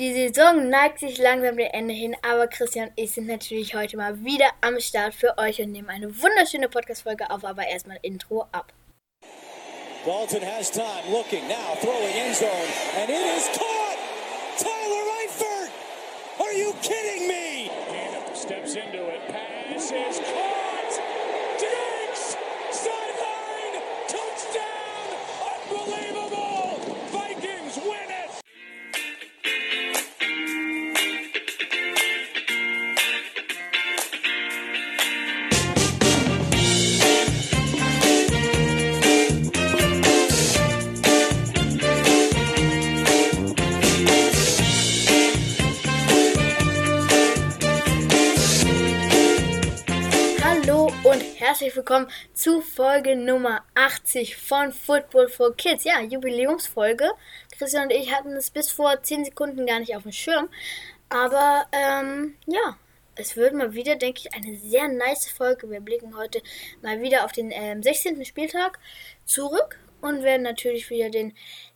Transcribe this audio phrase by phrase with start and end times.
[0.00, 3.96] Die Saison neigt sich langsam dem Ende hin, aber Christian und ich sind natürlich heute
[3.96, 8.44] mal wieder am Start für euch und nehmen eine wunderschöne Podcast-Folge auf, aber erstmal Intro
[8.50, 8.72] ab.
[10.04, 12.50] Dalton has time, looking now, throwing end zone,
[13.00, 13.98] and it is caught!
[14.58, 15.70] Tyler Eifert!
[16.40, 17.70] Are you kidding me?
[18.34, 20.53] steps into it, pass is caught!
[51.44, 55.84] Herzlich willkommen zu Folge Nummer 80 von Football for Kids.
[55.84, 57.10] Ja, Jubiläumsfolge.
[57.58, 60.48] Christian und ich hatten es bis vor 10 Sekunden gar nicht auf dem Schirm.
[61.10, 62.78] Aber ähm, ja,
[63.16, 65.70] es wird mal wieder, denke ich, eine sehr nice Folge.
[65.70, 66.40] Wir blicken heute
[66.80, 68.24] mal wieder auf den ähm, 16.
[68.24, 68.78] Spieltag
[69.26, 71.34] zurück und werden natürlich wieder den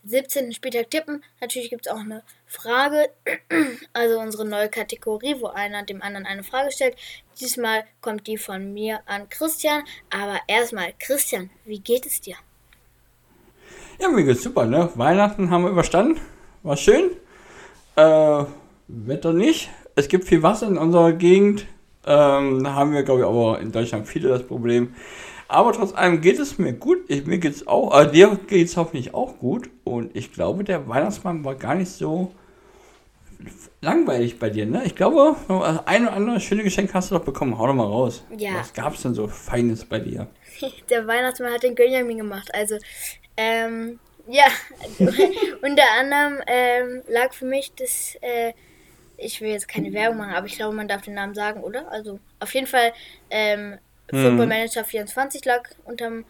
[0.08, 0.52] 17.
[0.52, 1.22] Spieltag tippen.
[1.40, 3.10] Natürlich gibt es auch eine Frage,
[3.92, 6.96] also unsere neue Kategorie, wo einer dem anderen eine Frage stellt.
[7.40, 9.82] Diesmal kommt die von mir an Christian.
[10.10, 12.36] Aber erstmal, Christian, wie geht es dir?
[14.00, 14.90] Ja, mir geht's super, ne?
[14.94, 16.20] Weihnachten haben wir überstanden.
[16.62, 17.10] War schön.
[17.96, 18.44] Äh,
[18.88, 19.70] Wetter nicht.
[19.96, 21.66] Es gibt viel Wasser in unserer Gegend.
[22.06, 24.94] Ähm, da haben wir, glaube ich, aber in Deutschland viele das Problem.
[25.48, 26.98] Aber trotz allem geht es mir gut.
[27.08, 29.70] Ich, mir geht's auch, äh, dir geht's hoffentlich auch gut.
[29.82, 32.32] Und ich glaube, der Weihnachtsmann war gar nicht so
[33.80, 34.82] langweilig bei dir, ne?
[34.84, 35.36] Ich glaube,
[35.86, 37.58] ein oder andere schöne Geschenk hast du doch bekommen.
[37.58, 38.24] Hau doch mal raus.
[38.36, 38.56] Ja.
[38.56, 40.26] Was gab's denn so Feines bei dir?
[40.90, 42.50] Der Weihnachtsmann hat den Gönjamin gemacht.
[42.52, 42.76] Also,
[43.36, 44.46] ähm, ja,
[45.62, 48.52] unter anderem ähm, lag für mich das, äh,
[49.16, 51.90] ich will jetzt keine Werbung machen, aber ich glaube, man darf den Namen sagen, oder?
[51.90, 52.92] Also, auf jeden Fall,
[53.30, 53.78] ähm,
[54.10, 56.24] Football Manager 24 lag unterm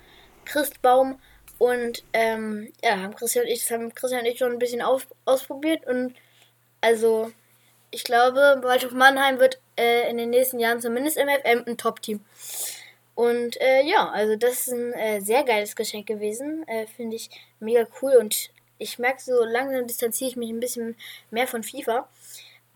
[0.44, 1.20] Christbaum
[1.58, 4.82] und, ähm, ja, haben Christian und ich, das haben Christian und ich schon ein bisschen
[4.82, 6.14] auf, ausprobiert und,
[6.80, 7.32] also,
[7.90, 12.20] ich glaube, Waldhof Mannheim wird äh, in den nächsten Jahren zumindest im FM ein Top-Team.
[13.14, 16.66] Und äh, ja, also das ist ein äh, sehr geiles Geschenk gewesen.
[16.68, 20.96] Äh, Finde ich mega cool und ich merke so langsam distanziere ich mich ein bisschen
[21.32, 22.08] mehr von FIFA.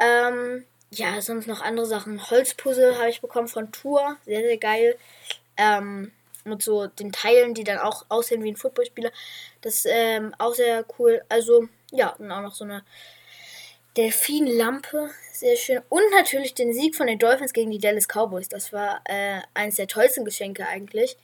[0.01, 0.65] Ähm,
[0.95, 2.31] ja, sonst noch andere Sachen.
[2.31, 4.17] Holzpuzzle habe ich bekommen von Tour.
[4.25, 4.97] Sehr, sehr geil.
[5.57, 6.13] Ähm,
[6.45, 9.11] mit so den Teilen, die dann auch aussehen wie ein Footballspieler.
[9.63, 11.23] Das ist ähm, auch sehr cool.
[11.29, 12.85] Also, ja, und auch noch so eine
[13.97, 15.81] Delfinlampe, sehr schön.
[15.89, 18.49] Und natürlich den Sieg von den Dolphins gegen die Dallas Cowboys.
[18.49, 21.17] Das war äh, eines der tollsten Geschenke eigentlich.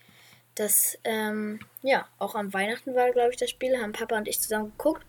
[0.55, 3.81] Das, ähm, ja, auch am Weihnachten war, glaube ich, das Spiel.
[3.81, 5.05] Haben Papa und ich zusammen geguckt.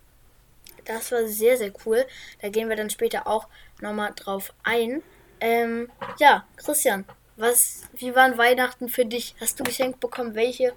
[0.89, 2.03] Das war sehr, sehr cool.
[2.41, 3.47] Da gehen wir dann später auch
[3.79, 5.03] nochmal drauf ein.
[5.39, 5.87] Ähm,
[6.19, 7.05] ja, Christian,
[7.37, 9.35] was, wie waren Weihnachten für dich?
[9.39, 10.33] Hast du geschenkt bekommen?
[10.33, 10.73] Welche?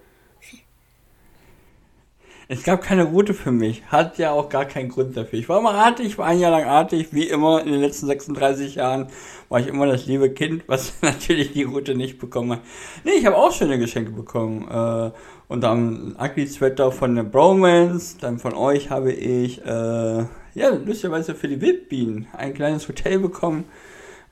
[2.47, 3.83] Es gab keine Route für mich.
[3.87, 5.39] Hat ja auch gar keinen Grund dafür.
[5.39, 7.09] Ich war immer artig, war ein Jahr lang artig.
[7.13, 9.07] Wie immer in den letzten 36 Jahren
[9.49, 12.61] war ich immer das liebe Kind, was natürlich die Route nicht bekommen hat.
[13.05, 14.69] Nee, ich habe auch schöne Geschenke bekommen.
[14.69, 15.13] Äh,
[15.53, 18.17] und dann Ugly Sweater von den Bromans.
[18.17, 20.25] Dann von euch habe ich, äh,
[20.55, 23.65] ja, lustigerweise für die Wildbienen ein kleines Hotel bekommen.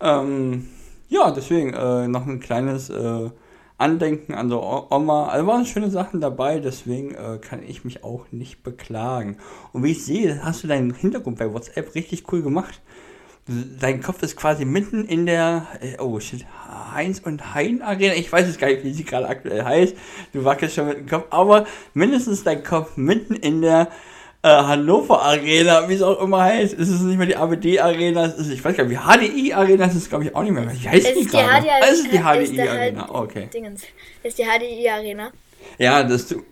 [0.00, 0.68] Ähm,
[1.10, 3.30] ja, deswegen äh, noch ein kleines äh,
[3.76, 5.28] Andenken an so Oma.
[5.28, 9.36] Also waren schöne Sachen dabei, deswegen äh, kann ich mich auch nicht beklagen.
[9.74, 12.80] Und wie ich sehe, hast du deinen Hintergrund bei WhatsApp richtig cool gemacht.
[13.80, 16.44] Dein Kopf ist quasi mitten in der, äh, oh shit,
[16.94, 18.14] Heinz und Hein Arena.
[18.14, 19.94] Ich weiß es gar nicht, wie sie gerade aktuell heißt.
[20.32, 23.88] Du wackelst schon mit dem Kopf, aber mindestens dein Kopf mitten in der
[24.42, 26.78] äh, Hannover Arena, wie es auch immer heißt.
[26.78, 29.52] Es ist nicht mehr die ABD Arena, es ist, ich weiß gar nicht, wie HDI
[29.52, 30.64] Arena ist es, glaube ich, auch nicht mehr.
[30.72, 31.62] Wie heißt Es die ist die gerade?
[31.62, 33.48] HDI Ah, Es ist die ist HDI der Arena, okay.
[33.52, 33.82] Dingens.
[34.22, 35.30] Das ist die HDI Arena.
[35.78, 36.42] Ja, das, tu-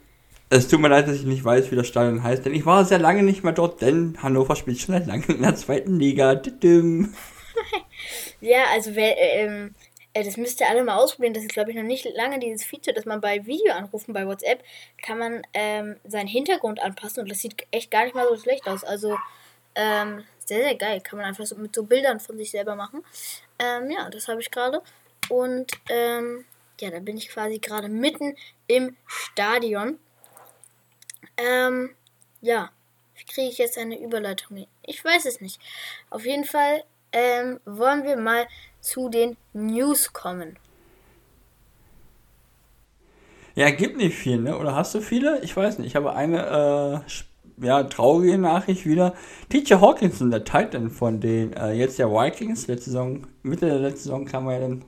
[0.51, 2.85] es tut mir leid, dass ich nicht weiß, wie das Stadion heißt, denn ich war
[2.85, 6.41] sehr lange nicht mehr dort, denn Hannover spielt schon seit langem in der zweiten Liga.
[8.41, 9.75] Ja, also äh, ähm,
[10.15, 11.35] äh, das müsst ihr alle mal ausprobieren.
[11.35, 14.63] Das ist, glaube ich, noch nicht lange dieses Feature, dass man bei Videoanrufen bei WhatsApp
[15.03, 18.67] kann man ähm, seinen Hintergrund anpassen und das sieht echt gar nicht mal so schlecht
[18.69, 18.85] aus.
[18.85, 19.17] Also
[19.75, 21.01] ähm, sehr, sehr geil.
[21.01, 23.05] Kann man einfach so mit so Bildern von sich selber machen.
[23.59, 24.83] Ähm, ja, das habe ich gerade.
[25.29, 26.45] Und ähm,
[26.81, 28.37] ja, da bin ich quasi gerade mitten
[28.67, 29.99] im Stadion.
[31.39, 31.91] Ähm,
[32.41, 32.71] ja,
[33.17, 34.67] wie kriege ich jetzt eine Überleitung?
[34.83, 35.61] Ich weiß es nicht.
[36.11, 38.47] Auf jeden Fall ähm, wollen wir mal
[38.81, 40.59] zu den News kommen.
[43.55, 44.57] Ja, gibt nicht viel, ne?
[44.57, 45.41] Oder hast du viele?
[45.43, 45.89] Ich weiß nicht.
[45.89, 49.15] Ich habe eine äh, ja, traurige Nachricht wieder.
[49.49, 54.05] TJ Hawkinson, der Titan von den, äh, jetzt der Vikings, letzte Saison, Mitte der letzten
[54.05, 54.85] Saison kam er dann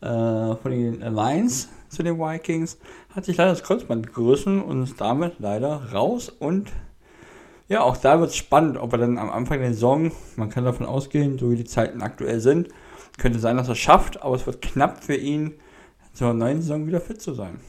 [0.00, 2.78] äh, von den Lions zu den Vikings,
[3.14, 6.72] hat sich leider das Kreuzband gerissen und ist damit leider raus und
[7.68, 10.64] ja, auch da wird es spannend, ob er dann am Anfang der Saison, man kann
[10.64, 12.68] davon ausgehen, so wie die Zeiten aktuell sind,
[13.18, 15.60] könnte sein, dass er es schafft, aber es wird knapp für ihn,
[16.14, 17.60] zur neuen Saison wieder fit zu sein.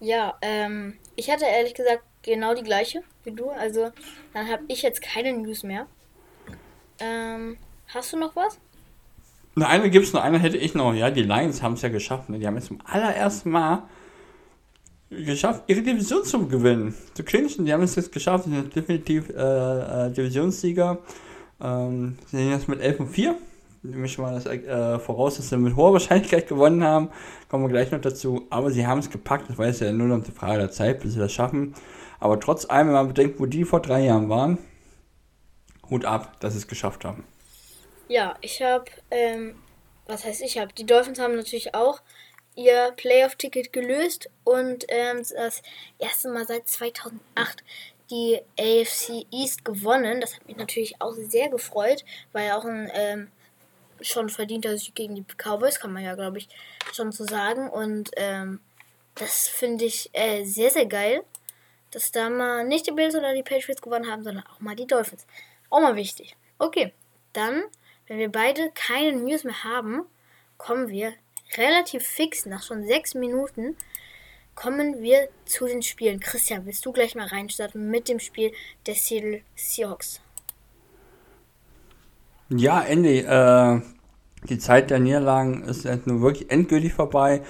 [0.00, 3.50] Ja, ähm, ich hatte ehrlich gesagt genau die gleiche wie du.
[3.50, 3.92] Also
[4.32, 5.86] dann habe ich jetzt keine News mehr.
[6.98, 7.58] Ähm,
[7.88, 8.58] hast du noch was?
[9.60, 10.94] Eine, eine gibt es noch, eine hätte ich noch.
[10.94, 12.30] Ja, die Lions haben es ja geschafft.
[12.30, 12.38] Ne?
[12.38, 13.82] Die haben jetzt zum allerersten Mal
[15.10, 16.94] geschafft, ihre Division zu gewinnen.
[17.14, 17.66] Zu clinchen.
[17.66, 18.44] Die haben es jetzt geschafft.
[18.44, 20.98] Sie sind definitiv äh, äh, Divisionssieger.
[21.60, 23.36] Ähm, sie sind jetzt mit 11 und 4
[23.82, 27.08] nehme ich mal das äh, voraus, dass sie mit hoher Wahrscheinlichkeit gewonnen haben.
[27.48, 28.46] Kommen wir gleich noch dazu.
[28.50, 29.48] Aber sie haben es gepackt.
[29.48, 31.74] Das war jetzt ja nur noch eine Frage der Zeit, bis sie das schaffen.
[32.18, 34.58] Aber trotz allem, wenn man bedenkt, wo die vor drei Jahren waren,
[35.88, 37.24] Hut ab, dass sie es geschafft haben.
[38.10, 39.62] Ja, ich habe, ähm,
[40.06, 40.72] was heißt ich habe?
[40.72, 42.02] Die Dolphins haben natürlich auch
[42.56, 45.62] ihr Playoff-Ticket gelöst und ähm, das
[46.00, 47.62] erste Mal seit 2008
[48.10, 50.20] die AFC East gewonnen.
[50.20, 53.30] Das hat mich natürlich auch sehr gefreut, weil ja auch ein ähm,
[54.00, 56.48] schon verdienter Sieg gegen die Cowboys, kann man ja, glaube ich,
[56.92, 57.70] schon so sagen.
[57.70, 58.58] Und ähm,
[59.14, 61.22] das finde ich äh, sehr, sehr geil,
[61.92, 64.88] dass da mal nicht die Bills oder die Patriots gewonnen haben, sondern auch mal die
[64.88, 65.28] Dolphins.
[65.68, 66.34] Auch mal wichtig.
[66.58, 66.92] Okay,
[67.32, 67.62] dann,
[68.10, 70.02] wenn wir beide keine News mehr haben,
[70.56, 71.12] kommen wir
[71.56, 73.76] relativ fix, nach schon sechs Minuten,
[74.56, 76.18] kommen wir zu den Spielen.
[76.18, 78.50] Christian, willst du gleich mal reinstarten mit dem Spiel
[78.84, 80.20] der Seattle Seahawks?
[82.48, 83.80] Ja, Andy, äh,
[84.48, 87.42] die Zeit der Niederlagen ist jetzt nur wirklich endgültig vorbei.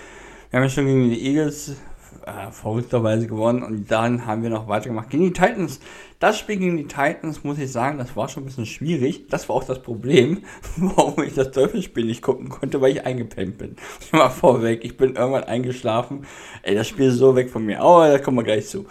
[0.51, 1.77] Wir haben ja schon gegen die Eagles
[2.27, 5.81] äh, verrückterweise gewonnen und dann haben wir noch weitergemacht gegen die Titans.
[6.19, 9.29] Das Spiel gegen die Titans, muss ich sagen, das war schon ein bisschen schwierig.
[9.29, 10.45] Das war auch das Problem,
[10.77, 13.77] warum ich das Teufelsspiel nicht gucken konnte, weil ich eingepennt bin.
[14.01, 16.27] Ich war vorweg, ich bin irgendwann eingeschlafen.
[16.63, 17.81] Ey, das Spiel ist so weg von mir.
[17.81, 18.87] Aber da kommen wir gleich zu.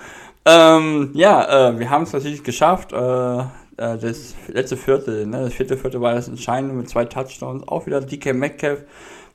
[0.46, 2.94] Ähm, ja, äh, wir haben es natürlich geschafft.
[2.94, 3.44] Äh,
[3.80, 7.68] äh, das letzte Viertel, ne, das vierte Viertel war das entscheidende mit zwei Touchdowns.
[7.68, 8.84] Auch wieder DK Metcalf,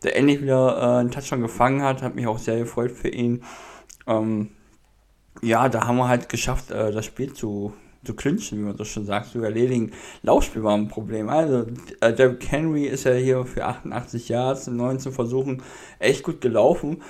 [0.03, 3.43] der endlich wieder äh, einen Touchdown gefangen hat, hat mich auch sehr gefreut für ihn.
[4.07, 4.51] Ähm,
[5.43, 7.73] ja, da haben wir halt geschafft, äh, das Spiel zu,
[8.05, 9.93] zu clinchen, wie man so schon sagt, zu erledigen.
[10.23, 11.29] Laufspiel war ein Problem.
[11.29, 11.67] Also,
[12.01, 15.63] äh, Derrick Henry ist ja hier für 88 Yards in 19 Versuchen
[15.99, 17.03] echt gut gelaufen.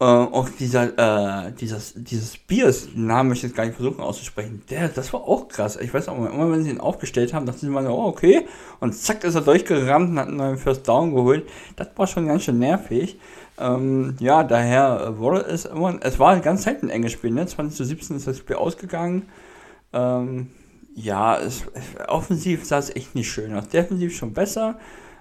[0.00, 4.62] Äh, auch dieser, äh, dieses, dieses den Namen möchte ich jetzt gar nicht versuchen auszusprechen,
[4.70, 5.76] der, das war auch krass.
[5.76, 8.46] Ich weiß auch immer, wenn sie ihn aufgestellt haben, dachten sie mal, oh, okay.
[8.80, 11.46] Und zack, ist er durchgerammt und hat einen neuen First Down geholt.
[11.76, 13.18] Das war schon ganz schön nervig.
[13.60, 17.46] Ähm, ja, daher wurde es immer, es war ganz Zeit ein enges Spiel, ne?
[17.46, 19.28] 20 zu 17 ist das Spiel ausgegangen.
[19.92, 20.48] Ähm,
[20.94, 21.64] ja, es,
[22.08, 23.68] offensiv sah es echt nicht schön aus.
[23.68, 24.78] Defensiv schon besser.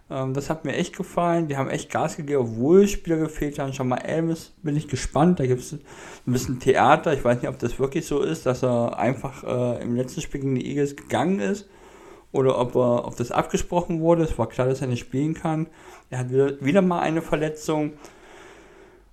[0.09, 1.47] Ähm, das hat mir echt gefallen.
[1.47, 3.73] Die haben echt Gas gegeben, obwohl Spieler gefehlt haben.
[3.73, 5.39] Schon mal Elvis bin ich gespannt.
[5.39, 5.81] Da gibt es ein
[6.25, 7.13] bisschen Theater.
[7.13, 10.41] Ich weiß nicht, ob das wirklich so ist, dass er einfach äh, im letzten Spiel
[10.41, 11.67] gegen die Eagles gegangen ist.
[12.31, 14.23] Oder ob, er, ob das abgesprochen wurde.
[14.23, 15.67] Es war klar, dass er nicht spielen kann.
[16.09, 17.93] Er hat wieder, wieder mal eine Verletzung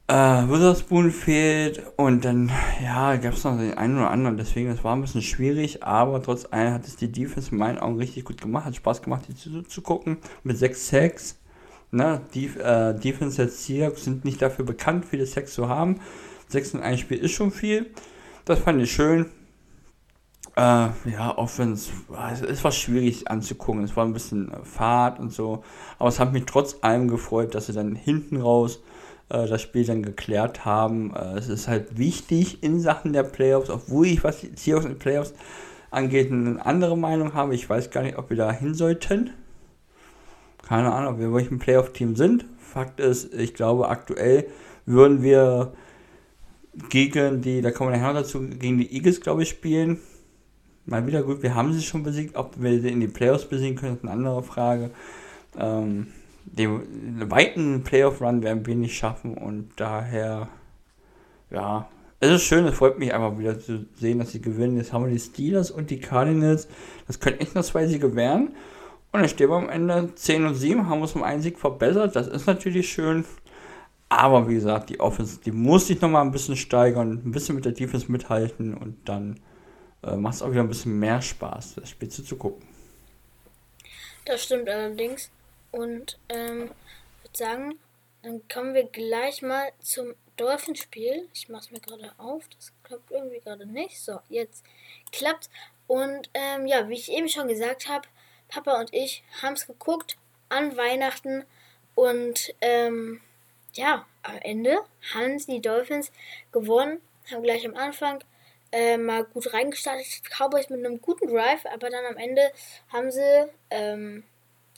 [0.08, 4.84] äh, Witherspoon fehlt und dann, ja, gab es noch den einen oder anderen, deswegen, das
[4.84, 8.24] war ein bisschen schwierig, aber trotz allem hat es die Defense in meinen Augen richtig
[8.24, 11.38] gut gemacht, hat Spaß gemacht, die zu, zu gucken, mit sechs Sacks,
[11.90, 16.00] ne, die, äh, Defense der Seahawks sind nicht dafür bekannt, viele Sacks zu haben,
[16.48, 17.90] sechs in einem Spiel ist schon viel,
[18.44, 19.26] das fand ich schön,
[20.54, 21.90] äh, ja, Offense,
[22.48, 25.64] es war schwierig anzugucken, es war ein bisschen Fahrt und so,
[25.98, 28.80] aber es hat mich trotz allem gefreut, dass sie dann hinten raus
[29.28, 31.14] äh, das Spiel dann geklärt haben.
[31.14, 34.92] Äh, es ist halt wichtig in Sachen der Playoffs, obwohl ich, was die Seahawks in
[34.92, 35.34] den Playoffs
[35.90, 37.54] angeht, eine andere Meinung habe.
[37.54, 39.30] Ich weiß gar nicht, ob wir da hin sollten.
[40.66, 42.44] Keine Ahnung, ob wir wirklich ein Playoff-Team sind.
[42.58, 44.46] Fakt ist, ich glaube, aktuell
[44.84, 45.72] würden wir
[46.90, 50.00] gegen die, da kommen wir nachher dazu, gegen die Eagles, glaube ich, spielen.
[50.84, 52.36] Mal wieder gut, wir haben sie schon besiegt.
[52.36, 54.90] Ob wir sie in die Playoffs besiegen können, ist eine andere Frage.
[55.58, 56.08] Ähm,
[56.46, 60.48] den weiten Playoff-Run werden wir nicht schaffen und daher,
[61.50, 61.88] ja,
[62.18, 64.78] es ist schön, es freut mich einfach wieder zu sehen, dass sie gewinnen.
[64.78, 66.66] Jetzt haben wir die Steelers und die Cardinals.
[67.06, 68.54] Das können echt nur zwei Siege werden.
[69.12, 72.16] Und dann stehen wir am Ende 10 und 7, haben uns um einen Sieg verbessert.
[72.16, 73.24] Das ist natürlich schön.
[74.08, 77.64] Aber wie gesagt, die Offense, die muss sich nochmal ein bisschen steigern, ein bisschen mit
[77.64, 79.40] der Defense mithalten und dann
[80.02, 82.66] äh, macht es auch wieder ein bisschen mehr Spaß, das Spiel zu gucken.
[84.24, 85.30] Das stimmt allerdings.
[85.76, 86.70] Und ähm,
[87.22, 87.78] würde sagen,
[88.22, 91.28] dann kommen wir gleich mal zum Dolphinspiel.
[91.34, 94.00] Ich mache es mir gerade auf, das klappt irgendwie gerade nicht.
[94.00, 94.64] So, jetzt
[95.12, 95.50] klappt.
[95.86, 98.08] Und ähm, ja, wie ich eben schon gesagt habe,
[98.48, 100.16] Papa und ich haben es geguckt
[100.48, 101.44] an Weihnachten
[101.94, 103.20] und ähm,
[103.74, 104.78] ja, am Ende
[105.12, 106.10] haben die Dolphins
[106.52, 108.24] gewonnen, haben gleich am Anfang
[108.72, 110.22] äh, mal gut reingestartet.
[110.30, 112.50] Cowboys mit einem guten Drive, aber dann am Ende
[112.88, 114.24] haben sie, ähm,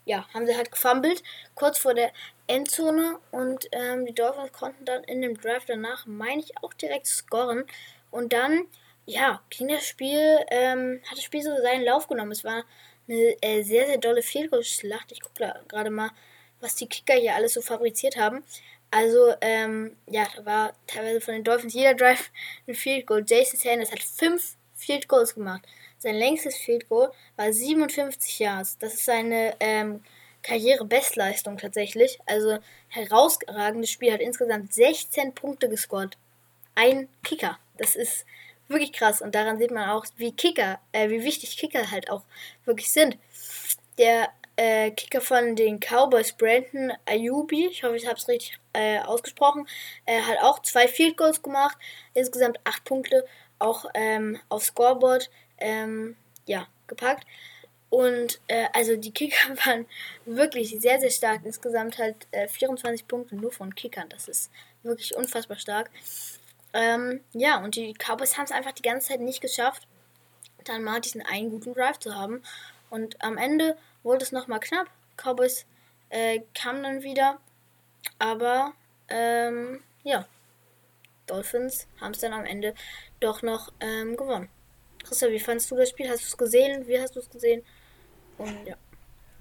[0.08, 1.22] ja, haben sie halt gefummelt,
[1.54, 2.10] kurz vor der
[2.46, 7.06] Endzone und ähm, die Dolphins konnten dann in dem Drive danach, meine ich, auch direkt
[7.06, 7.64] scoren
[8.10, 8.66] und dann,
[9.04, 12.32] ja, ging das Spiel, ähm, hat das Spiel so seinen Lauf genommen.
[12.32, 12.64] Es war
[13.06, 15.12] eine äh, sehr, sehr dolle Fehlschlacht.
[15.12, 16.10] Ich gucke gerade mal,
[16.60, 18.42] was die Kicker hier alles so fabriziert haben.
[18.90, 22.30] Also, ähm, ja, da war teilweise von den Dolphins jeder Drive
[22.66, 23.24] ein Field Goal.
[23.26, 25.66] Jason Sanders hat fünf Field Goals gemacht.
[25.98, 28.78] Sein längstes Field Goal war 57 Yards.
[28.78, 30.02] Das ist seine ähm,
[30.42, 32.18] Karrierebestleistung tatsächlich.
[32.26, 34.12] Also herausragendes Spiel.
[34.12, 36.16] Hat insgesamt 16 Punkte gescored.
[36.74, 37.58] Ein Kicker.
[37.76, 38.24] Das ist
[38.68, 39.20] wirklich krass.
[39.20, 42.22] Und daran sieht man auch, wie Kicker, äh, wie wichtig Kicker halt auch
[42.64, 43.18] wirklich sind.
[43.98, 44.28] Der
[44.58, 49.66] äh, Kicker von den Cowboys, Brandon Ayubi, ich hoffe, ich habe es richtig äh, ausgesprochen,
[50.04, 51.78] äh, hat auch zwei Field Goals gemacht,
[52.14, 53.24] insgesamt acht Punkte
[53.60, 57.26] auch ähm, auf Scoreboard ähm, ja, gepackt.
[57.90, 59.86] Und äh, also die Kicker waren
[60.26, 61.42] wirklich sehr, sehr stark.
[61.44, 64.08] Insgesamt halt äh, 24 Punkte nur von Kickern.
[64.08, 64.50] Das ist
[64.82, 65.90] wirklich unfassbar stark.
[66.72, 69.86] Ähm, ja, und die Cowboys haben es einfach die ganze Zeit nicht geschafft,
[70.64, 72.42] dann mal diesen einen guten Drive zu haben.
[72.90, 74.88] Und am Ende wurde es nochmal knapp.
[75.16, 75.66] Cowboys
[76.10, 77.40] äh, kamen dann wieder.
[78.18, 78.72] Aber
[79.08, 80.26] ähm, ja,
[81.26, 82.74] Dolphins haben es dann am Ende
[83.20, 84.48] doch noch ähm, gewonnen.
[85.08, 86.08] Christoph, wie fandest du das Spiel?
[86.08, 86.86] Hast du es gesehen?
[86.86, 87.62] Wie hast du es gesehen?
[88.36, 88.74] Und ja.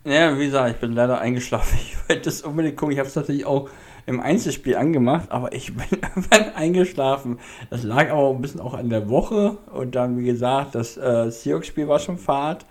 [0.05, 1.77] Ja, wie gesagt, ich bin leider eingeschlafen.
[2.07, 2.93] Ich wollte es unbedingt gucken.
[2.93, 3.69] Ich habe es natürlich auch
[4.05, 7.39] im Einzelspiel angemacht, aber ich bin irgendwann eingeschlafen.
[7.69, 11.29] Das lag aber ein bisschen auch an der Woche und dann, wie gesagt, das äh,
[11.29, 12.65] Seahawks-Spiel war schon Fahrt.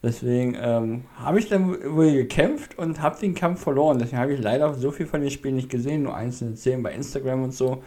[0.00, 3.98] Deswegen ähm, habe ich dann wohl gekämpft und habe den Kampf verloren.
[3.98, 6.92] Deswegen habe ich leider so viel von den Spielen nicht gesehen, nur einzelne Szenen bei
[6.92, 7.82] Instagram und so.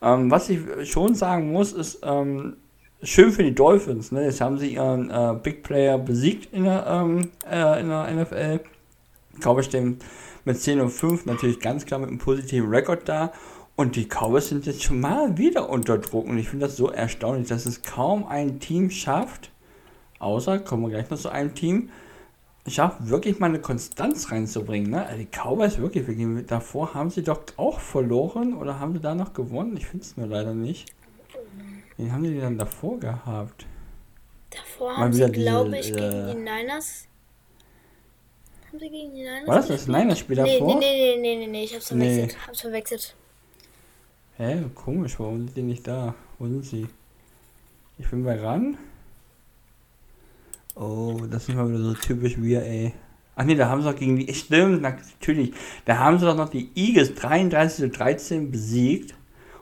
[0.00, 2.56] Ähm, was ich schon sagen muss, ist ähm,
[3.06, 4.12] schön für die Dolphins.
[4.12, 4.24] Ne?
[4.24, 8.60] Jetzt haben sie ihren äh, Big Player besiegt in der, ähm, äh, in der NFL.
[9.40, 9.98] Cowboys stehen
[10.44, 13.32] mit 10 und 5 natürlich ganz klar mit einem positiven Rekord da.
[13.76, 16.26] Und die Cowboys sind jetzt schon mal wieder unter Druck.
[16.26, 19.50] Und ich finde das so erstaunlich, dass es kaum ein Team schafft,
[20.18, 21.90] Außer, kommen wir gleich noch zu einem Team,
[22.66, 24.90] schafft wirklich mal eine Konstanz reinzubringen.
[24.90, 25.04] Ne?
[25.06, 29.34] Also die Cowboys wirklich, davor haben sie doch auch verloren oder haben sie da noch
[29.34, 29.76] gewonnen?
[29.76, 30.94] Ich finde es nur leider nicht.
[31.96, 33.66] Wie haben die dann davor gehabt?
[34.50, 37.08] Davor haben sie, glaube ich, äh, gegen die Niners.
[38.68, 39.46] Haben sie gegen die Niners?
[39.46, 40.78] War das das Niners-Spiel davor?
[40.78, 42.32] Nee, nee, nee, nee, nee, nee, ich hab's verwechselt.
[42.32, 42.46] Nee.
[42.46, 43.16] Hab's verwechselt.
[44.36, 46.14] Hä, komisch, warum sind die nicht da?
[46.38, 46.86] Wo sind sie?
[47.98, 48.76] Ich bin bei ran.
[50.74, 52.92] Oh, das ist mal wieder so typisch wir, ey.
[53.34, 54.32] Ach nee, da haben sie doch gegen die.
[54.34, 55.54] Stimmt, natürlich.
[55.86, 59.14] Da haben sie doch noch die Eagles 33 zu 13 besiegt.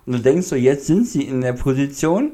[0.07, 2.33] Und du denkst so, jetzt sind sie in der Position.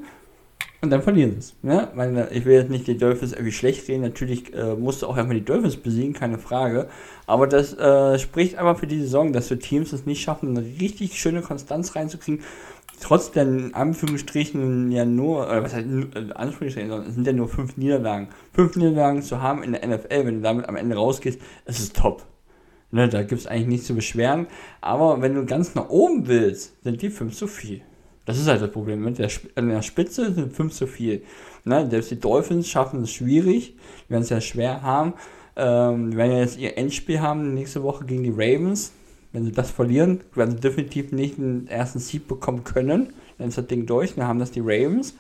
[0.83, 1.55] Und dann verlieren sie es.
[1.61, 1.89] Ne?
[1.95, 4.01] Meine, ich will jetzt nicht die Dolphins irgendwie schlecht reden.
[4.01, 6.89] Natürlich äh, musst du auch erstmal die Dolphins besiegen, keine Frage.
[7.27, 10.67] Aber das äh, spricht aber für die Saison, dass wir Teams es nicht schaffen, eine
[10.81, 12.43] richtig schöne Konstanz reinzukriegen
[13.01, 17.49] trotz der in Anführungsstrichen ja nur, oder was heißt äh, Anführungsstrichen, es sind ja nur
[17.49, 18.29] fünf Niederlagen.
[18.53, 21.93] Fünf Niederlagen zu haben in der NFL, wenn du damit am Ende rausgehst, ist es
[21.93, 22.25] top.
[22.93, 24.47] Ne, da gibt es eigentlich nichts zu beschweren.
[24.81, 27.83] Aber wenn du ganz nach oben willst, sind die fünf zu viel.
[28.25, 29.03] Das ist halt das Problem.
[29.03, 31.23] Mit der, an der Spitze sind fünf zu viel.
[31.65, 33.75] Ne, selbst die Dolphins schaffen es schwierig.
[34.07, 35.15] Die werden es ja schwer haben.
[35.57, 38.93] Ähm, die jetzt ihr Endspiel haben nächste Woche gegen die Ravens.
[39.33, 43.13] Wenn sie das verlieren, werden sie definitiv nicht den ersten Seed bekommen können.
[43.39, 45.15] Dann ist das Ding durch, dann haben das die Ravens.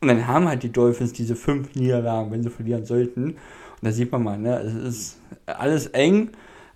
[0.00, 3.24] Und dann haben halt die Dolphins diese fünf Niederlagen, wenn sie verlieren sollten.
[3.24, 3.36] Und
[3.82, 5.16] da sieht man mal, ne, es ist
[5.46, 6.30] alles eng,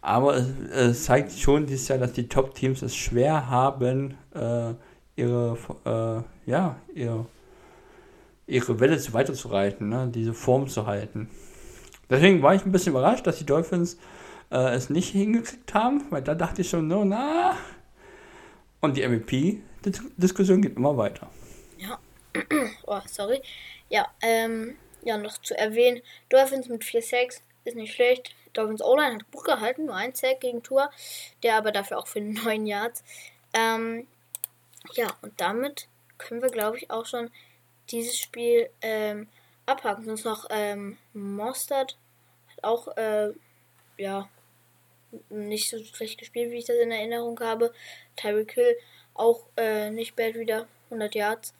[0.07, 4.75] aber es, es zeigt schon dieses Jahr, dass die Top-Teams es schwer haben, äh,
[5.17, 7.27] ihre, äh, ja, ihre,
[8.47, 11.29] ihre Welle zu weiterzureiten, ne, diese Form zu halten.
[12.09, 13.99] Deswegen war ich ein bisschen überrascht, dass die Dolphins
[14.53, 17.57] äh, es nicht hingekriegt haben, weil da dachte ich schon, no, na.
[18.81, 21.29] Und die MVP-Diskussion geht immer weiter.
[21.79, 21.99] Ja.
[22.87, 23.43] oh, sorry.
[23.89, 28.35] Ja, ähm, ja, noch zu erwähnen, Dolphins mit 4 Sacks ist nicht schlecht.
[28.53, 30.91] Dolphins O-Line hat gut gehalten, nur ein Sack gegen Tour,
[31.43, 33.05] der aber dafür auch für 9 Yards.
[33.53, 34.07] Ähm,
[34.95, 37.31] ja, und damit können wir, glaube ich, auch schon
[37.91, 39.29] dieses Spiel ähm,
[39.67, 40.05] abhaken.
[40.05, 41.97] Sonst noch ähm, Mostert
[42.51, 43.33] hat auch, äh,
[43.97, 44.29] ja,
[45.29, 47.73] nicht so schlecht gespielt, wie ich das in Erinnerung habe.
[48.17, 48.77] Tyreek Hill
[49.15, 51.55] auch äh, nicht bad wieder, 100 Yards.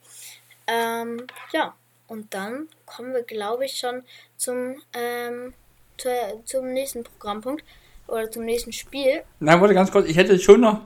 [0.67, 1.75] Ähm, ja,
[2.07, 4.03] und dann kommen wir, glaube ich, schon
[4.37, 5.53] zum, ähm,
[5.97, 6.09] zu,
[6.45, 7.63] zum nächsten Programmpunkt
[8.07, 9.23] oder zum nächsten Spiel.
[9.39, 10.81] Nein, warte ganz kurz, ich hätte schon noch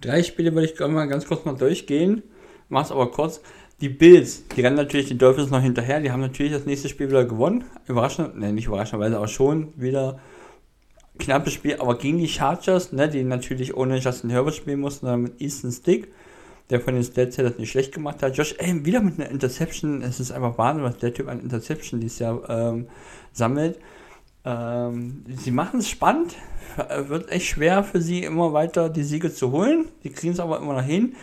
[0.00, 2.22] drei Spiele, würde ich mal ganz kurz mal durchgehen.
[2.68, 3.40] Mach's aber kurz.
[3.80, 6.00] Die Bills, die rennen natürlich die Dolphins noch hinterher.
[6.00, 7.64] Die haben natürlich das nächste Spiel wieder gewonnen.
[7.86, 10.18] Überraschend, ne, nicht überraschenderweise, aber schon wieder
[11.18, 11.76] knappes Spiel.
[11.78, 15.70] Aber gegen die Chargers, ne, die natürlich ohne Justin Herbert spielen mussten, sondern mit Easton
[15.70, 16.08] Stick,
[16.70, 18.36] der von den Stats her das nicht schlecht gemacht hat.
[18.36, 20.02] Josh Allen wieder mit einer Interception.
[20.02, 22.88] Es ist einfach Wahnsinn, was der Typ an Interception dieses Jahr ähm,
[23.32, 23.78] sammelt.
[24.48, 26.36] Ähm, sie machen es spannend.
[27.08, 29.86] Wird echt schwer für sie, immer weiter die Siege zu holen.
[30.04, 31.14] Die kriegen es aber immer noch hin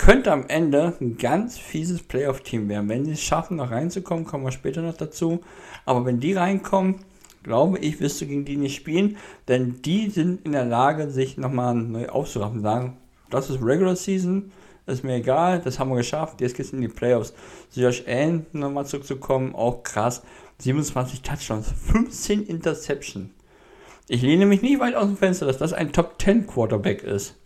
[0.00, 2.88] könnte am Ende ein ganz fieses Playoff-Team werden.
[2.88, 5.40] Wenn sie es schaffen, noch reinzukommen, kommen wir später noch dazu.
[5.84, 7.04] Aber wenn die reinkommen,
[7.42, 11.36] glaube ich, wirst du gegen die nicht spielen, denn die sind in der Lage, sich
[11.36, 12.62] nochmal neu aufzuraffen.
[12.62, 12.96] Sagen,
[13.28, 14.52] das ist Regular Season,
[14.86, 17.34] ist mir egal, das haben wir geschafft, jetzt geht es in die Playoffs.
[17.74, 20.22] Josh Allen nochmal zurückzukommen, auch krass.
[20.60, 23.30] 27 Touchdowns, 15 Interception.
[24.08, 27.36] Ich lehne mich nicht weit aus dem Fenster, dass das ein Top 10 Quarterback ist.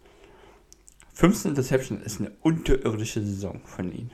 [1.15, 4.11] 15 Interception ist eine unterirdische Saison von ihm.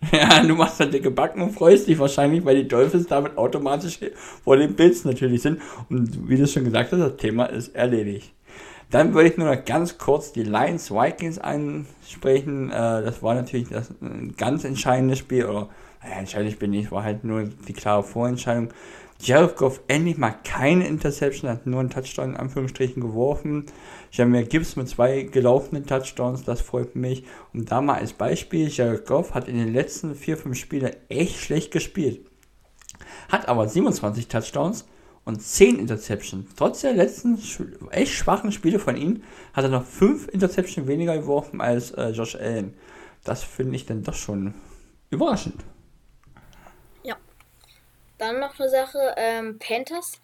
[0.12, 3.98] Ja, du machst halt dicke Backen und freust dich wahrscheinlich, weil die Dolphins damit automatisch
[4.44, 5.60] vor den Bills natürlich sind.
[5.90, 8.32] Und wie du schon gesagt hast, das Thema ist erledigt.
[8.90, 12.70] Dann würde ich nur noch ganz kurz die Lions Vikings ansprechen.
[12.70, 15.68] Äh, das war natürlich das, ein ganz entscheidendes Spiel, oder
[16.02, 18.70] naja, entscheidendes Spiel nicht, war halt nur die klare Vorentscheidung.
[19.20, 23.66] Jared Goff endlich mal keine Interception, hat nur einen Touchdown in Anführungsstrichen geworfen.
[24.12, 27.24] Jamir Gibbs mit zwei gelaufenen Touchdowns, das freut mich.
[27.52, 31.40] Und da mal als Beispiel, Jared Goff hat in den letzten vier, fünf Spielen echt
[31.40, 32.20] schlecht gespielt.
[33.28, 34.86] Hat aber 27 Touchdowns
[35.28, 36.46] und 10 Interceptions.
[36.56, 37.38] Trotz der letzten
[37.90, 42.34] echt schwachen Spiele von ihm hat er noch 5 Interceptions weniger geworfen als äh, Josh
[42.34, 42.74] Allen.
[43.24, 44.54] Das finde ich dann doch schon
[45.10, 45.62] überraschend.
[48.18, 50.20] Dann noch eine Sache, ähm, Panthers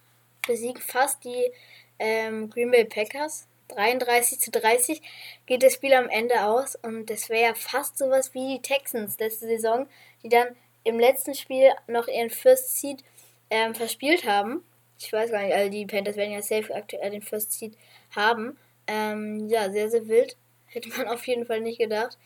[0.47, 1.53] besiegen fast die
[1.99, 3.47] ähm, Green Bay Packers.
[3.69, 5.01] 33 zu 30
[5.47, 9.19] geht das Spiel am Ende aus und das wäre ja fast sowas wie die Texans
[9.19, 9.87] letzte Saison,
[10.23, 10.49] die dann
[10.83, 13.03] im letzten Spiel noch ihren First Seed
[13.49, 14.63] ähm, verspielt haben.
[15.05, 17.77] Ich weiß gar nicht, also die Panthers werden ja safe aktuell den First Seed
[18.15, 18.57] haben.
[18.87, 20.37] Ähm, ja, sehr, sehr wild.
[20.67, 22.19] Hätte man auf jeden Fall nicht gedacht.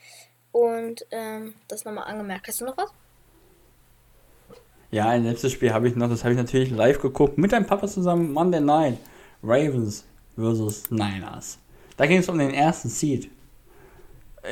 [0.51, 2.47] Und ähm, das nochmal angemerkt.
[2.47, 2.91] Hast du noch was?
[4.91, 7.67] Ja, ein letztes Spiel habe ich noch, das habe ich natürlich live geguckt, mit deinem
[7.67, 8.97] Papa zusammen, Monday Night,
[9.43, 10.03] Ravens
[10.35, 11.59] versus Niners.
[11.95, 13.29] Da ging es um den ersten Seed.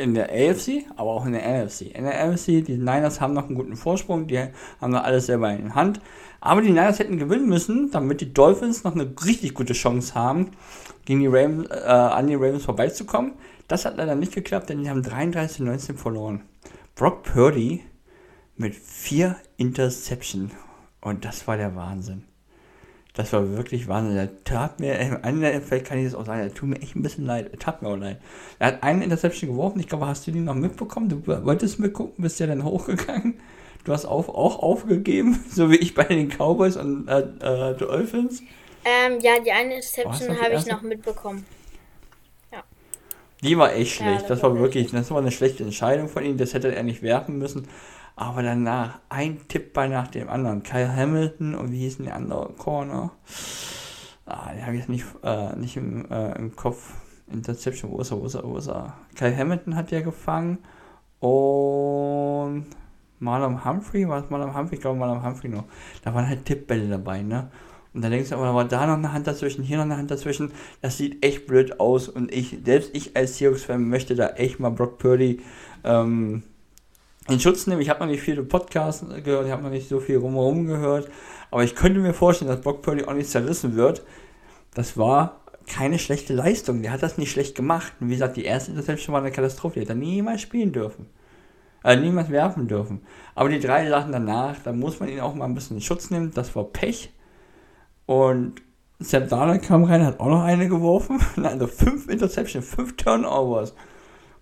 [0.02, 1.82] In der AFC, aber auch in der NFC.
[1.94, 5.52] In der AFC, die Niners haben noch einen guten Vorsprung, die haben noch alles selber
[5.52, 6.00] in Hand.
[6.40, 10.52] Aber die Niners hätten gewinnen müssen, damit die Dolphins noch eine richtig gute Chance haben,
[11.06, 13.34] gegen die Ravens, äh, an die Ravens vorbeizukommen.
[13.68, 16.44] Das hat leider nicht geklappt, denn die haben 33-19 verloren.
[16.96, 17.84] Brock Purdy
[18.56, 20.52] mit vier Interception.
[21.02, 22.24] Und das war der Wahnsinn.
[23.18, 24.16] Das war wirklich Wahnsinn.
[24.16, 24.94] Der tat mir,
[25.66, 27.50] vielleicht kann ich das auch sagen, der tut mir echt ein bisschen leid.
[27.52, 28.22] Er tat mir auch leid.
[28.60, 29.80] Er hat eine Interception geworfen.
[29.80, 31.10] Ich glaube, hast du die noch mitbekommen?
[31.10, 33.40] Du wolltest mitgucken, bist ja dann hochgegangen.
[33.86, 38.44] Du hast auf, auch aufgegeben, so wie ich bei den Cowboys und äh, äh, Dolphins.
[38.86, 41.44] Ähm, ja, die eine Interception habe ich noch mitbekommen.
[42.52, 42.64] Ja.
[43.42, 44.12] Die war echt schlecht.
[44.12, 46.38] Ja, das, das war wirklich, das war eine schlechte Entscheidung von ihm.
[46.38, 47.68] Das hätte er nicht werfen müssen.
[48.18, 50.64] Aber danach ein Tippball nach dem anderen.
[50.64, 53.12] Kyle Hamilton und wie hieß denn der andere Corner?
[54.26, 56.96] Ah, den habe ich jetzt nicht, äh, nicht im, äh, im Kopf.
[57.32, 58.94] Interception, wo ist er, wo ist er, wo ist er?
[59.16, 60.58] Kyle Hamilton hat ja gefangen
[61.20, 62.66] und
[63.20, 64.76] Marlon Humphrey, war es Marlon Humphrey?
[64.76, 65.66] Ich glaube Marlon Humphrey noch.
[66.04, 67.52] Da waren halt Tippbälle dabei, ne?
[67.94, 69.98] Und dann denkst du aber, da war da noch eine Hand dazwischen, hier noch eine
[69.98, 70.52] Hand dazwischen.
[70.82, 74.70] Das sieht echt blöd aus und ich, selbst ich als Seahawks-Fan möchte da echt mal
[74.72, 75.42] Brock Purdy
[75.84, 76.44] ähm,
[77.30, 77.82] in Schutz nehmen.
[77.82, 81.10] Ich habe noch nicht viele Podcasts gehört, ich habe noch nicht so viel rumherum gehört,
[81.52, 84.04] aber ich könnte mir vorstellen, dass Brock Purdy auch nicht zerrissen wird.
[84.74, 86.82] Das war keine schlechte Leistung.
[86.82, 87.94] Der hat das nicht schlecht gemacht.
[88.00, 89.76] Und wie gesagt, die erste Interception war eine Katastrophe.
[89.76, 91.08] Die hätte niemals spielen dürfen.
[91.84, 93.02] Also niemals werfen dürfen.
[93.36, 96.10] Aber die drei Sachen danach, da muss man ihn auch mal ein bisschen in Schutz
[96.10, 96.32] nehmen.
[96.34, 97.12] Das war Pech.
[98.06, 98.62] Und
[99.00, 101.20] Sam Darnold kam rein, hat auch noch eine geworfen.
[101.44, 103.76] Also fünf Interceptions, fünf Turnovers.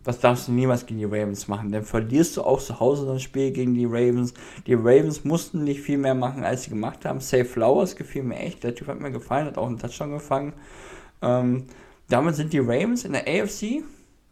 [0.05, 1.71] Das darfst du niemals gegen die Ravens machen.
[1.71, 4.35] Dann verlierst du auch zu Hause das Spiel gegen die Ravens.
[4.67, 7.19] Die Ravens mussten nicht viel mehr machen, als sie gemacht haben.
[7.19, 8.63] Safe Flowers gefiel mir echt.
[8.63, 10.53] Der Typ hat mir gefallen, hat auch einen Touchdown gefangen.
[11.23, 11.65] Ähm,
[12.07, 13.83] damit sind die Ravens in der AFC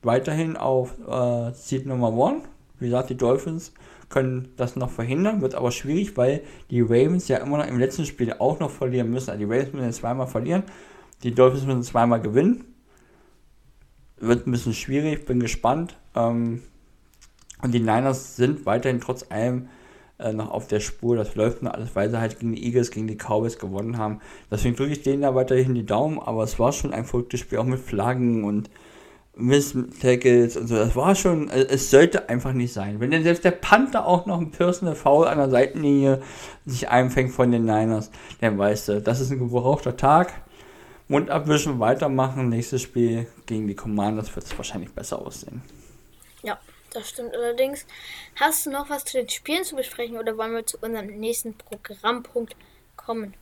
[0.03, 2.43] weiterhin auf äh, Seed Nummer 1.
[2.79, 3.73] Wie gesagt, die Dolphins
[4.09, 8.05] können das noch verhindern, wird aber schwierig, weil die Ravens ja immer noch im letzten
[8.05, 9.31] Spiel auch noch verlieren müssen.
[9.31, 10.63] Also die Ravens müssen zweimal verlieren,
[11.23, 12.72] die Dolphins müssen zweimal gewinnen
[14.17, 15.97] wird ein bisschen schwierig, bin gespannt.
[16.15, 16.63] Ähm,
[17.62, 19.69] und die Niners sind weiterhin trotz allem
[20.19, 21.15] äh, noch auf der Spur.
[21.15, 24.19] Das läuft noch alles, weil sie halt gegen die Eagles, gegen die Cowboys gewonnen haben.
[24.52, 27.60] Deswegen drücke ich denen da weiterhin die Daumen, aber es war schon ein verrücktes Spiel,
[27.60, 28.69] auch mit Flaggen und
[29.36, 30.76] Miss Tackles und so.
[30.76, 32.99] Das war schon, äh, es sollte einfach nicht sein.
[32.99, 36.21] Wenn denn selbst der Panther auch noch ein Personal Foul an der Seitenlinie
[36.65, 40.42] sich einfängt von den Niners, dann weißt du, das ist ein gebrauchter Tag.
[41.13, 42.49] Mund abwischen, weitermachen.
[42.49, 45.62] Nächstes Spiel gegen die Commanders wird es wahrscheinlich besser aussehen.
[46.41, 46.60] Ja,
[46.91, 47.86] das stimmt allerdings.
[48.39, 51.54] Hast du noch was zu den Spielen zu besprechen oder wollen wir zu unserem nächsten
[51.56, 52.56] Programmpunkt
[52.97, 53.36] kommen?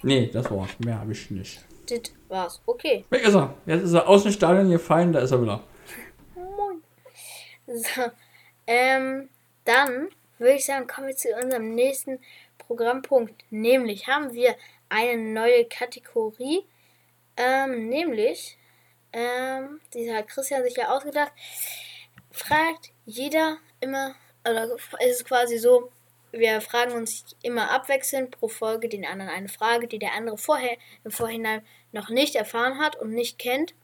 [0.00, 0.70] Nee, das war's.
[0.78, 1.62] Mehr habe ich nicht.
[1.86, 2.62] Das war's.
[2.64, 3.04] Okay.
[3.10, 3.52] Weg ist er.
[3.66, 5.62] Jetzt ist er aus dem Stadion gefallen, da ist er wieder.
[6.34, 6.82] Moin.
[7.66, 8.04] So,
[8.66, 9.28] ähm,
[9.66, 12.20] dann würde ich sagen, kommen wir zu unserem nächsten
[12.56, 13.44] Programmpunkt.
[13.50, 14.56] Nämlich haben wir
[14.88, 16.64] eine neue Kategorie.
[17.36, 18.58] Ähm, nämlich,
[19.12, 21.32] ähm, die hat Christian sich ja ausgedacht,
[22.30, 24.14] fragt jeder immer,
[24.48, 25.90] oder ist es quasi so,
[26.30, 30.76] wir fragen uns immer abwechselnd pro Folge den anderen eine Frage, die der andere vorher
[31.04, 33.74] im Vorhinein noch nicht erfahren hat und nicht kennt.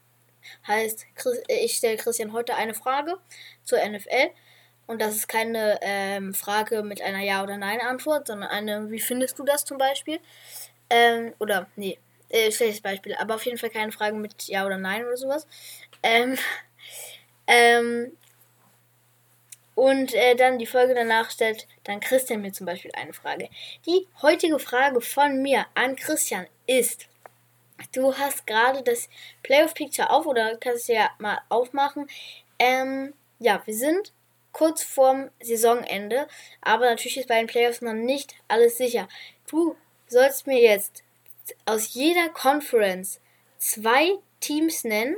[0.66, 1.06] Heißt,
[1.48, 3.16] ich stelle Christian heute eine Frage
[3.62, 4.30] zur NFL
[4.86, 9.38] und das ist keine ähm, Frage mit einer Ja- oder Nein-Antwort, sondern eine, wie findest
[9.38, 10.18] du das zum Beispiel?
[10.94, 14.78] Ähm, oder, nee, äh, schlechtes Beispiel, aber auf jeden Fall keine Frage mit Ja oder
[14.78, 15.44] Nein oder sowas.
[16.04, 16.38] Ähm,
[17.48, 18.12] ähm,
[19.74, 23.48] und äh, dann die Folge danach stellt dann Christian mir zum Beispiel eine Frage.
[23.86, 27.08] Die heutige Frage von mir an Christian ist,
[27.92, 29.08] du hast gerade das
[29.42, 32.06] Playoff Picture auf oder kannst du ja mal aufmachen.
[32.60, 34.12] Ähm, ja, wir sind
[34.52, 36.28] kurz vorm Saisonende,
[36.60, 39.08] aber natürlich ist bei den Playoffs noch nicht alles sicher.
[39.48, 39.74] Du
[40.08, 41.04] sollst mir jetzt
[41.66, 43.20] aus jeder Conference
[43.58, 45.16] zwei Teams nennen,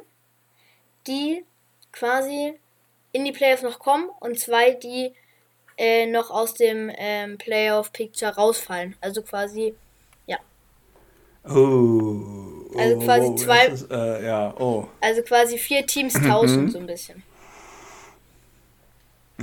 [1.06, 1.44] die
[1.92, 2.54] quasi
[3.12, 5.12] in die Playoffs noch kommen und zwei, die
[5.78, 8.96] äh, noch aus dem ähm, Playoff-Picture rausfallen.
[9.00, 9.74] Also quasi,
[10.26, 10.38] ja.
[11.44, 12.20] Oh.
[12.76, 13.66] Also quasi oh, zwei.
[13.66, 14.88] Ist, äh, ja, oh.
[15.00, 17.22] Also quasi vier Teams tauschen, so ein bisschen.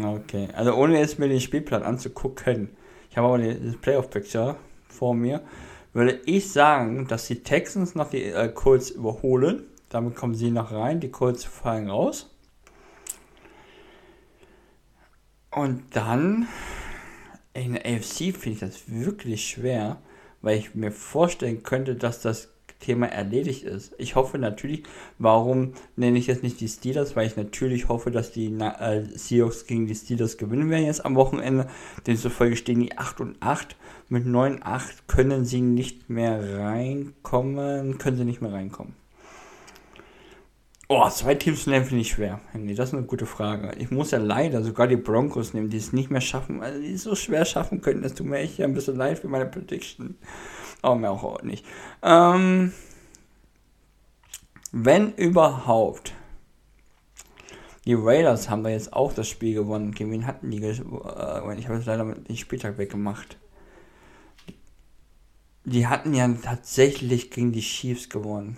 [0.01, 2.75] Okay, also ohne jetzt mir den Spielplan anzugucken,
[3.11, 4.57] ich habe aber das Playoff-Picture
[4.93, 5.41] vor mir,
[5.93, 9.63] würde ich sagen, dass die Texans noch die äh, Colts überholen.
[9.89, 12.29] Damit kommen sie noch rein, die Colts fallen raus.
[15.51, 16.47] Und dann
[17.53, 20.01] in der AFC finde ich das wirklich schwer,
[20.41, 22.52] weil ich mir vorstellen könnte, dass das
[22.83, 23.95] Thema erledigt ist.
[23.97, 24.83] Ich hoffe natürlich,
[25.17, 29.65] warum nenne ich jetzt nicht die Steelers, weil ich natürlich hoffe, dass die äh, Seahawks
[29.65, 31.67] gegen die Steelers gewinnen werden jetzt am Wochenende.
[32.05, 33.75] Demzufolge stehen die 8 und 8.
[34.09, 38.93] Mit 9 und 8 können sie nicht mehr reinkommen, können sie nicht mehr reinkommen.
[40.89, 42.41] Oh, zwei Teams zu nennen finde ich schwer.
[42.53, 43.71] Nee, das ist eine gute Frage.
[43.79, 46.93] Ich muss ja leider sogar die Broncos nehmen, die es nicht mehr schaffen, also die
[46.93, 48.03] es so schwer schaffen könnten.
[48.03, 50.17] Das tut mir echt ein bisschen leid für meine Prediction.
[50.83, 51.65] Aber mir auch nicht.
[52.03, 52.73] Ähm,
[54.71, 56.13] wenn überhaupt.
[57.85, 59.93] Die Raiders haben da jetzt auch das Spiel gewonnen.
[59.93, 60.61] Gegen wen hatten die?
[60.61, 60.73] Äh,
[61.57, 63.37] ich habe es leider mit dem Spieltag weggemacht.
[65.65, 68.57] Die hatten ja tatsächlich gegen die Chiefs gewonnen.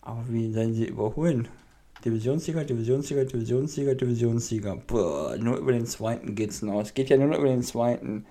[0.00, 1.48] Aber wie sollen sie überholen?
[2.02, 4.76] Divisionssieger, Divisionssieger, Divisionssieger, Divisionssieger.
[4.86, 6.80] Boah, nur über den zweiten geht's noch.
[6.80, 8.24] Es geht ja nur über den zweiten.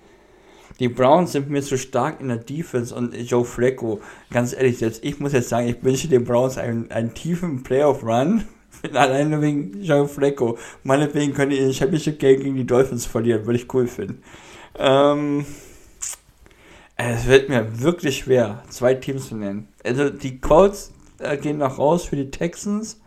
[0.78, 5.04] Die Browns sind mir zu stark in der Defense und Joe Flacco, ganz ehrlich, selbst
[5.04, 8.44] ich muss jetzt sagen, ich wünsche den Browns einen, einen tiefen Playoff-Run.
[8.94, 10.56] Alleine wegen Joe Flacco.
[10.84, 14.22] Meinetwegen können die in Championship Game gegen die Dolphins verlieren, würde ich cool finden.
[14.78, 15.44] Ähm,
[16.96, 19.68] es wird mir wirklich schwer, zwei Teams zu nennen.
[19.84, 23.00] Also die Colts äh, gehen noch raus für die Texans.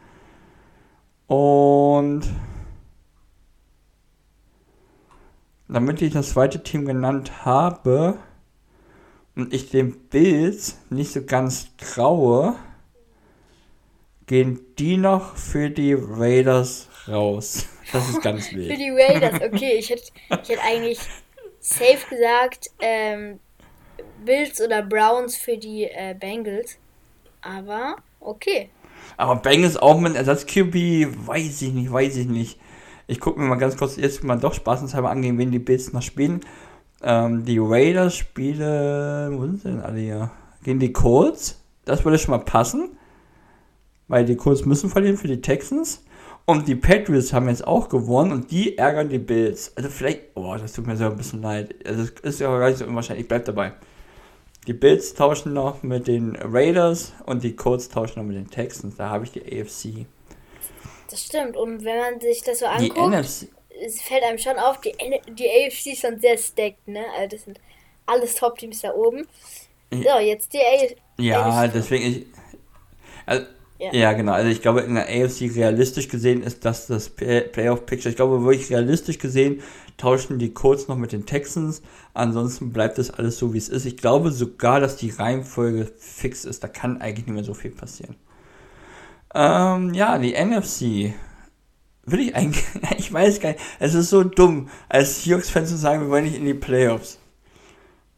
[1.28, 2.24] Und
[5.68, 8.18] damit ich das zweite Team genannt habe
[9.36, 12.56] und ich den Bills nicht so ganz traue,
[14.28, 17.68] gehen die noch für die Raiders raus.
[17.92, 18.72] Das ist ganz wild.
[18.72, 19.74] für die Raiders, okay.
[19.78, 20.02] Ich hätte,
[20.42, 21.00] ich hätte eigentlich
[21.60, 23.40] safe gesagt, ähm,
[24.26, 26.78] Bills oder Browns für die äh, Bengals.
[27.42, 28.70] Aber okay.
[29.18, 32.60] Aber Bengals auch mit Ersatz-QB, weiß ich nicht, weiß ich nicht.
[33.08, 35.94] Ich gucke mir mal ganz kurz jetzt mal doch spaßenshalber an, gegen wen die Bills
[35.94, 36.42] noch spielen.
[37.02, 40.32] Ähm, die Raiders spielen, wo sind sie denn alle hier?
[40.64, 41.60] Gegen die Colts.
[41.86, 42.98] Das würde schon mal passen.
[44.08, 46.04] Weil die Colts müssen verlieren für die Texans.
[46.46, 49.72] Und die Patriots haben jetzt auch gewonnen und die ärgern die Bills.
[49.78, 51.76] Also vielleicht, oh, das tut mir so ein bisschen leid.
[51.86, 53.24] Also das ist ja gar nicht so unwahrscheinlich.
[53.24, 53.74] Ich bleib dabei.
[54.68, 58.96] Die Bills tauschen noch mit den Raiders und die Colts tauschen noch mit den Texans.
[58.96, 60.06] Da habe ich die AFC.
[61.14, 61.56] Das stimmt.
[61.56, 63.48] Und wenn man sich das so anguckt, die NFC.
[63.86, 64.96] es fällt einem schon auf, die,
[65.30, 67.06] die AFC ist schon sehr stacked, ne?
[67.16, 67.60] Also das sind
[68.08, 69.28] alles Top-Teams da oben.
[69.92, 70.98] So, jetzt die AFC.
[71.20, 72.26] Ja, deswegen ich.
[73.28, 73.46] Also,
[73.78, 73.94] ja.
[73.94, 74.14] ja.
[74.14, 74.32] genau.
[74.32, 78.10] Also ich glaube, in der AFC realistisch gesehen ist das das Playoff-Picture.
[78.10, 79.62] Ich glaube, wirklich realistisch gesehen
[79.98, 81.84] tauschen die Colts noch mit den Texans.
[82.16, 83.86] Ansonsten bleibt das alles so, wie es ist.
[83.86, 86.64] Ich glaube sogar, dass die Reihenfolge fix ist.
[86.64, 88.16] Da kann eigentlich nicht mehr so viel passieren.
[89.34, 91.14] Ähm, ja, die NFC.
[92.06, 92.64] Will ich eigentlich,
[92.98, 93.62] ich weiß gar nicht.
[93.80, 97.20] Es ist so dumm, als Seahawks-Fan zu sagen, wir wollen nicht in die Playoffs.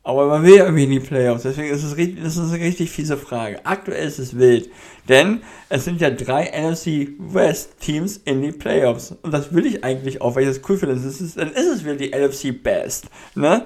[0.06, 2.92] Aber man will irgendwie in die Playoffs, deswegen ist es richtig, das ist eine richtig
[2.92, 3.66] fiese Frage.
[3.66, 4.70] Aktuell ist es wild,
[5.10, 9.16] denn es sind ja drei NFC West Teams in die Playoffs.
[9.24, 10.94] Und das will ich eigentlich auch, weil ich das cool finde.
[10.94, 13.66] Ist, dann ist es wieder die NFC Best, ne?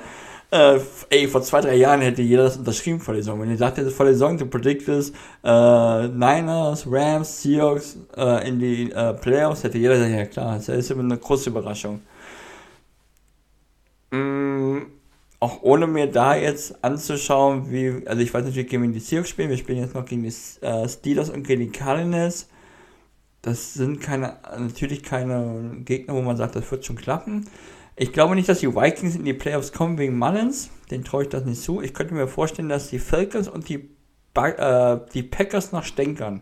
[0.52, 3.40] Äh, ey, vor zwei, drei Jahren hätte jeder das unterschrieben vor der Saison.
[3.40, 8.92] Wenn ihr sagt, vor der Saison, du prediktest äh, Niners, Rams, Seahawks äh, in die
[8.92, 12.02] äh, Playoffs, hätte jeder gesagt, ja klar, das ist immer eine große Überraschung.
[14.12, 14.80] Mm
[15.40, 19.50] auch ohne mir da jetzt anzuschauen, wie, also ich weiß natürlich, gegen die Seahawks spielen,
[19.50, 20.34] wir spielen jetzt noch gegen die
[20.66, 22.50] äh, Steelers und gegen die Cardinals.
[23.42, 27.48] Das sind keine, natürlich keine Gegner, wo man sagt, das wird schon klappen.
[28.02, 30.70] Ich glaube nicht, dass die Vikings in die Playoffs kommen wegen Mullins.
[30.90, 31.82] Den traue ich das nicht zu.
[31.82, 33.90] Ich könnte mir vorstellen, dass die Falcons und die,
[34.36, 36.42] äh, die Packers noch stänkern.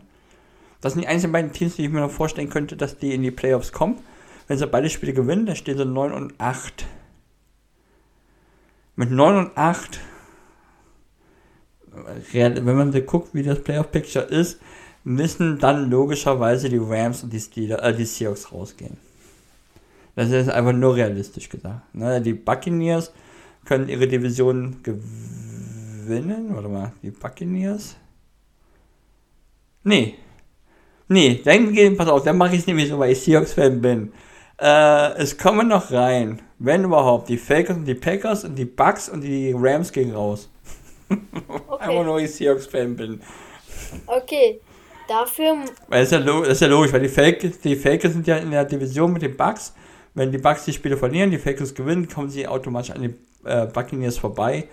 [0.80, 3.24] Das sind die einzigen beiden Teams, die ich mir noch vorstellen könnte, dass die in
[3.24, 3.96] die Playoffs kommen.
[4.46, 6.86] Wenn sie beide Spiele gewinnen, dann stehen sie 9 und 8
[8.94, 9.98] mit 9 und 8,
[12.32, 14.60] wenn man so guckt, wie das Playoff-Picture ist,
[15.02, 19.07] müssen dann logischerweise die Rams und die, Steelers, äh, die Seahawks rausgehen.
[20.18, 21.94] Das ist einfach nur realistisch gesagt.
[21.94, 22.20] Ne?
[22.20, 23.12] Die Buccaneers
[23.64, 26.48] können ihre Division gewinnen.
[26.56, 27.94] Warte mal, die Buccaneers?
[29.84, 30.16] Nee.
[31.06, 34.12] Nee, dann gehen, pass auf, dann mache ich es nämlich so, weil ich Seahawks-Fan bin.
[34.60, 39.08] Äh, es kommen noch rein, wenn überhaupt, die Falcons und die Packers und die Bucks
[39.08, 40.50] und die Rams gehen raus.
[41.46, 41.90] Okay.
[41.90, 43.20] Einfach nur, weil ich Seahawks-Fan bin.
[44.04, 44.60] Okay,
[45.06, 45.58] dafür.
[45.86, 48.38] Weil das, ist ja, das ist ja logisch, weil die Falcons, die Falcons sind ja
[48.38, 49.74] in der Division mit den Bucks.
[50.18, 53.14] Wenn die Bucks die Spiele verlieren, die Falcons gewinnen, kommen sie automatisch an die
[53.48, 54.68] äh, Buccaneers vorbei.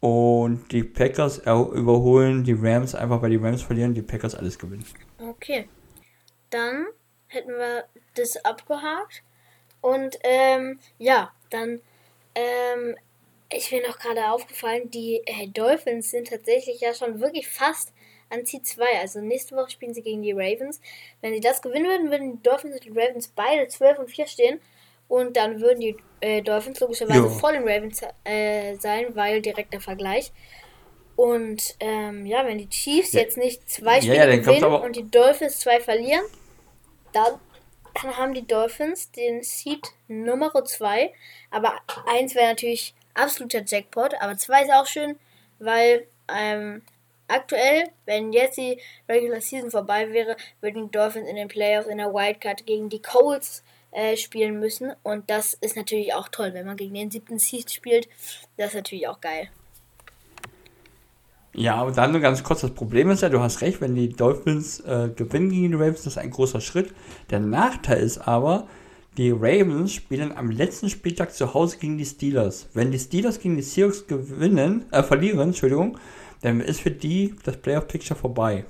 [0.00, 4.84] Und die Packers überholen die Rams einfach, weil die Rams verlieren, die Packers alles gewinnen.
[5.18, 5.68] Okay.
[6.50, 6.86] Dann
[7.28, 7.84] hätten wir
[8.16, 9.22] das abgehakt.
[9.80, 11.80] Und ähm, ja, dann
[12.34, 12.96] ähm,
[13.54, 17.92] ist mir noch gerade aufgefallen, die äh, Dolphins sind tatsächlich ja schon wirklich fast
[18.28, 18.98] an Ziel 2.
[18.98, 20.80] Also nächste Woche spielen sie gegen die Ravens.
[21.20, 24.26] Wenn sie das gewinnen würden, würden die Dolphins und die Ravens beide 12 und 4
[24.26, 24.60] stehen.
[25.10, 27.28] Und dann würden die äh, Dolphins logischerweise jo.
[27.30, 30.30] vor den Ravens äh, sein, weil direkter Vergleich.
[31.16, 33.22] Und ähm, ja, wenn die Chiefs ja.
[33.22, 36.24] jetzt nicht zwei Spiele ja, ja, gewinnen und die Dolphins zwei verlieren,
[37.12, 37.40] dann
[38.16, 41.12] haben die Dolphins den Seed Nummer 2.
[41.50, 41.74] Aber
[42.06, 44.14] 1 wäre natürlich absoluter Jackpot.
[44.20, 45.18] Aber 2 ist auch schön,
[45.58, 46.82] weil ähm,
[47.26, 51.98] aktuell, wenn jetzt die Regular Season vorbei wäre, würden die Dolphins in den Playoffs in
[51.98, 54.92] der Wildcard gegen die Colts äh, spielen müssen.
[55.02, 58.08] Und das ist natürlich auch toll, wenn man gegen den siebten Seed spielt.
[58.56, 59.48] Das ist natürlich auch geil.
[61.52, 64.10] Ja, und dann nur ganz kurz, das Problem ist ja, du hast recht, wenn die
[64.10, 66.94] Dolphins äh, gewinnen gegen die Ravens, das ist ein großer Schritt.
[67.30, 68.68] Der Nachteil ist aber,
[69.16, 72.68] die Ravens spielen am letzten Spieltag zu Hause gegen die Steelers.
[72.72, 75.98] Wenn die Steelers gegen die Seahawks gewinnen, äh, verlieren, Entschuldigung,
[76.42, 78.64] dann ist für die das Playoff-Picture vorbei.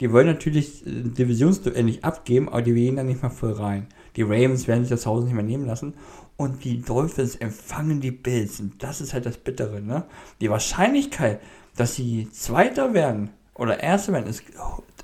[0.00, 3.86] Die wollen natürlich äh, Divisionsduell nicht abgeben, aber die gehen dann nicht mehr voll rein.
[4.18, 5.94] Die Ravens werden sich das Haus nicht mehr nehmen lassen.
[6.36, 8.58] Und die Dolphins empfangen die Bills.
[8.58, 10.06] Und das ist halt das Bittere, ne?
[10.40, 11.40] Die Wahrscheinlichkeit,
[11.76, 14.42] dass sie Zweiter werden oder Erster werden, ist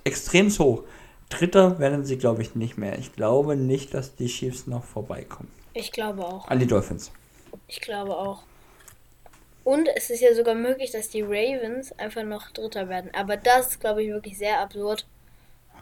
[0.03, 0.83] extrem hoch.
[1.29, 2.99] Dritter werden sie, glaube ich, nicht mehr.
[2.99, 5.49] Ich glaube nicht, dass die Chiefs noch vorbeikommen.
[5.75, 6.49] Ich glaube auch.
[6.49, 7.13] An die Dolphins.
[7.69, 8.43] Ich glaube auch.
[9.63, 13.13] Und es ist ja sogar möglich, dass die Ravens einfach noch Dritter werden.
[13.15, 15.07] Aber das ist, glaube ich, wirklich sehr absurd.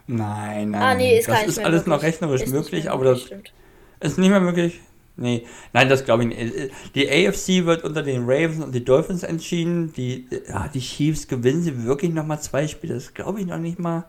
[0.07, 0.83] Nein, nein.
[0.83, 1.87] Ah, nee, ist das ist alles möglich.
[1.87, 3.53] noch rechnerisch möglich, möglich, aber das stimmt.
[4.01, 4.81] ist nicht mehr möglich.
[5.17, 6.71] Nee, nein, das glaube ich nicht.
[6.95, 9.93] Die AFC wird unter den Ravens und die Dolphins entschieden.
[9.93, 13.79] Die, ja, die Chiefs gewinnen sie wirklich nochmal zwei Spiele, das glaube ich noch nicht
[13.79, 14.05] mal.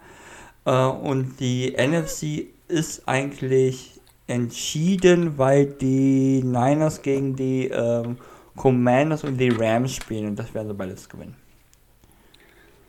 [0.66, 8.18] Äh, und die NFC ist eigentlich entschieden, weil die Niners gegen die ähm,
[8.56, 11.36] Commanders und die Rams spielen und das werden sie beides gewinnen.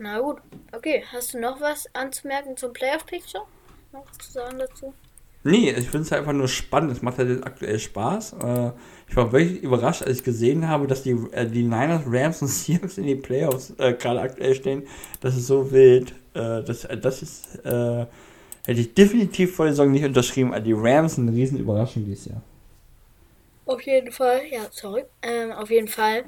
[0.05, 0.37] Na gut,
[0.73, 1.03] okay.
[1.11, 3.45] Hast du noch was anzumerken zum Playoff-Picture?
[3.91, 4.93] Noch zu sagen dazu?
[5.45, 6.93] Nee, ich finde es halt einfach nur spannend.
[6.93, 8.35] Es macht halt aktuell Spaß.
[8.35, 8.73] Äh,
[9.09, 12.49] ich war wirklich überrascht, als ich gesehen habe, dass die, äh, die Niners, Rams und
[12.49, 14.83] Seahawks in die Playoffs äh, gerade aktuell stehen.
[15.23, 16.13] Das ist so wild.
[16.35, 18.05] Äh, das, das ist, äh,
[18.67, 20.53] hätte ich definitiv vor der Saison nicht unterschrieben.
[20.53, 22.43] Also die Rams sind eine riesen Überraschung dieses Jahr.
[23.65, 25.05] Auf jeden Fall, ja, sorry.
[25.23, 26.25] Ähm, auf jeden Fall.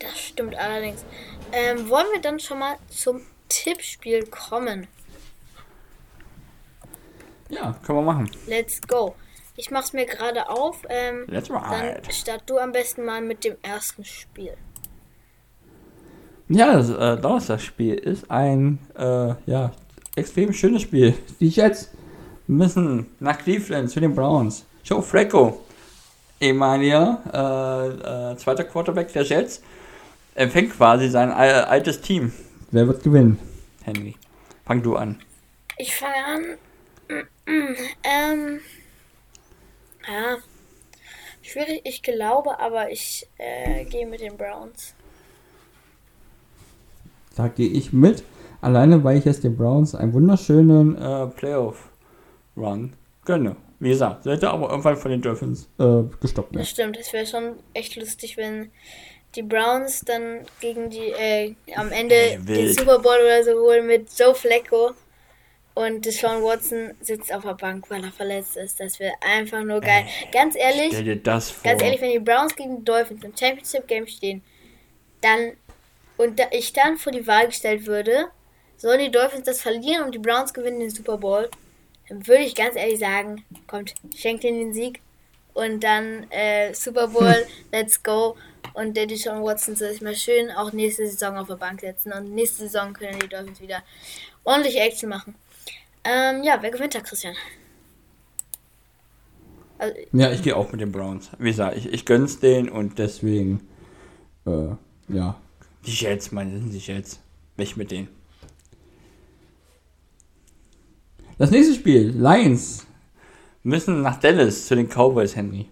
[0.00, 1.04] Das stimmt allerdings.
[1.52, 4.88] Ähm, wollen wir dann schon mal zum Tippspiel kommen?
[7.48, 8.30] Ja, können wir machen.
[8.46, 9.14] Let's go.
[9.56, 10.82] Ich mach's mir gerade auf.
[10.88, 12.00] Ähm, Let's ride.
[12.02, 14.56] Dann start du am besten mal mit dem ersten Spiel.
[16.48, 19.72] Ja, das äh, Donnerstagsspiel ist ein äh, ja,
[20.16, 21.14] extrem schönes Spiel.
[21.38, 21.90] Die Jets
[22.46, 24.64] müssen nach Cleveland zu den Browns.
[24.82, 25.60] Joe Flacco,
[26.40, 29.62] ehemaliger äh, äh, zweiter Quarterback der Jets,
[30.40, 32.32] empfängt quasi sein altes Team.
[32.70, 33.38] Wer wird gewinnen?
[33.84, 34.16] Henry,
[34.64, 35.20] fang du an.
[35.76, 37.24] Ich fange an.
[38.04, 38.60] ähm,
[40.08, 40.36] ja,
[41.42, 44.94] schwierig, ich glaube, aber ich äh, gehe mit den Browns.
[47.36, 48.22] Da gehe ich mit.
[48.62, 52.92] Alleine, weil ich jetzt den Browns einen wunderschönen äh, Playoff-Run
[53.24, 53.56] gönne.
[53.78, 56.62] Wie gesagt, sollte aber irgendwann von den Dolphins äh, gestoppt werden.
[56.62, 58.70] Das stimmt, es wäre schon echt lustig, wenn
[59.34, 63.86] die Browns dann gegen die, äh, am Ende hey, den Super Bowl oder so holen
[63.86, 64.92] mit Joe Flacco.
[65.72, 68.80] Und Deshaun Watson sitzt auf der Bank, weil er verletzt ist.
[68.80, 70.04] Das wäre einfach nur geil.
[70.04, 71.70] Ey, ganz ehrlich, stell dir das vor.
[71.70, 74.42] ganz ehrlich, wenn die Browns gegen die Dolphins im Championship Game stehen,
[75.20, 75.52] dann
[76.16, 78.26] und da ich dann vor die Wahl gestellt würde,
[78.76, 81.48] sollen die Dolphins das verlieren und die Browns gewinnen den Super Bowl,
[82.08, 85.00] dann würde ich ganz ehrlich sagen, kommt, schenkt ihnen den Sieg
[85.54, 88.36] und dann äh, Super Bowl, let's go.
[88.74, 92.12] Und der Deshaun Watson soll sich mal schön auch nächste Saison auf der Bank setzen
[92.12, 93.82] und nächste Saison können die Dolphins wieder
[94.44, 95.34] ordentliche Action machen.
[96.04, 97.34] Ähm, ja, wer gewinnt da, Christian?
[99.78, 101.30] Also, ja, ich gehe auch mit den Browns.
[101.38, 103.66] Wie gesagt, ich, ich gönn's denen und deswegen,
[104.46, 104.68] äh,
[105.08, 105.40] ja.
[105.86, 107.20] Die Jets, meine, sind die Jets.
[107.56, 108.08] Weg mit denen.
[111.38, 112.86] Das nächste Spiel, Lions,
[113.62, 115.66] müssen nach Dallas zu den Cowboys, Henry.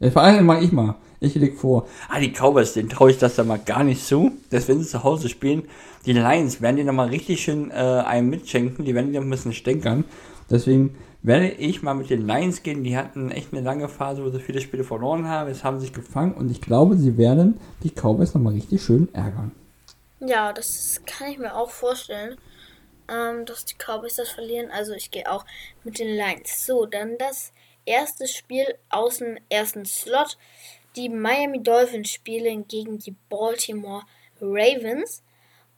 [0.00, 0.96] Ja, vor allem mache ich mal.
[1.24, 1.86] Ich leg vor.
[2.08, 4.32] Ah, die Cowboys, denen traue ich das da mal gar nicht zu.
[4.50, 5.64] Dass wenn sie zu Hause spielen,
[6.06, 8.84] die Lions werden die nochmal richtig schön äh, einem mitschenken.
[8.84, 10.04] Die werden die ein bisschen stänkern.
[10.50, 12.84] Deswegen werde ich mal mit den Lions gehen.
[12.84, 15.48] Die hatten echt eine lange Phase, wo sie viele Spiele verloren haben.
[15.48, 19.12] Jetzt haben sie sich gefangen und ich glaube, sie werden die Cowboys nochmal richtig schön
[19.14, 19.52] ärgern.
[20.20, 22.36] Ja, das kann ich mir auch vorstellen,
[23.08, 24.70] ähm, dass die Cowboys das verlieren.
[24.70, 25.46] Also ich gehe auch
[25.82, 26.66] mit den Lions.
[26.66, 27.52] So, dann das
[27.86, 30.36] erste Spiel aus dem ersten Slot.
[30.96, 34.04] Die Miami Dolphins spielen gegen die Baltimore
[34.40, 35.22] Ravens.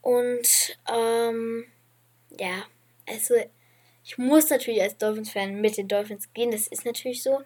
[0.02, 1.64] Und ähm,
[2.38, 2.64] ja,
[3.08, 3.34] also
[4.04, 7.40] ich muss natürlich als Dolphins-Fan mit den Dolphins gehen, das ist natürlich so.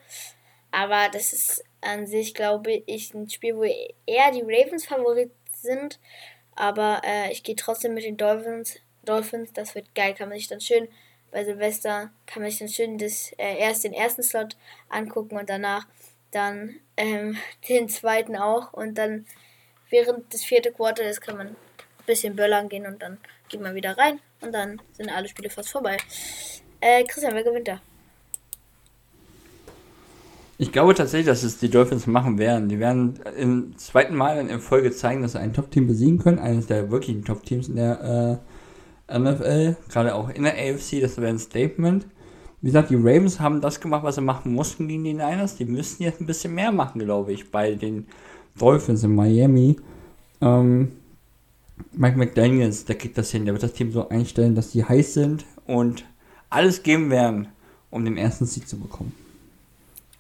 [0.70, 5.98] Aber das ist an sich, glaube ich, ein Spiel, wo eher die Ravens Favorit sind.
[6.54, 8.76] Aber äh, ich gehe trotzdem mit den Dolphins.
[9.04, 10.88] Dolphins, das wird geil, kann man sich dann schön
[11.30, 14.56] bei Silvester, kann man sich dann schön das, äh, erst den ersten Slot
[14.88, 15.86] angucken und danach
[16.30, 17.36] dann ähm,
[17.68, 18.72] den zweiten auch.
[18.72, 19.26] Und dann
[19.90, 21.56] während des vierten Quartals kann man ein
[22.06, 24.20] bisschen böllern gehen und dann geht man wieder rein.
[24.40, 25.96] Und dann sind alle Spiele fast vorbei.
[26.80, 27.80] Äh, Christian, wer gewinnt da?
[30.56, 32.68] Ich glaube tatsächlich, dass es die Dolphins machen werden.
[32.68, 36.38] Die werden im zweiten Mal in Folge zeigen, dass sie ein Top-Team besiegen können.
[36.38, 38.40] Eines der wirklichen Top-Teams in der
[39.08, 41.00] äh, NFL, gerade auch in der AFC.
[41.00, 42.06] Das wäre ein Statement.
[42.62, 45.56] Wie gesagt, die Ravens haben das gemacht, was sie machen mussten gegen die Niners.
[45.56, 48.06] Die müssten jetzt ein bisschen mehr machen, glaube ich, bei den
[48.58, 49.76] Dolphins in Miami.
[50.42, 50.92] Ähm,
[51.92, 53.46] Mike McDaniels, der kriegt das hin.
[53.46, 56.04] Der wird das Team so einstellen, dass die heiß sind und
[56.50, 57.48] alles geben werden,
[57.90, 59.14] um den ersten Sieg zu bekommen.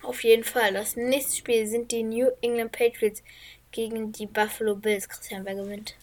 [0.02, 0.72] Auf jeden Fall.
[0.72, 3.22] Das nächste Spiel sind die New England Patriots
[3.70, 5.08] gegen die Buffalo Bills.
[5.08, 5.94] Christian, wer gewinnt?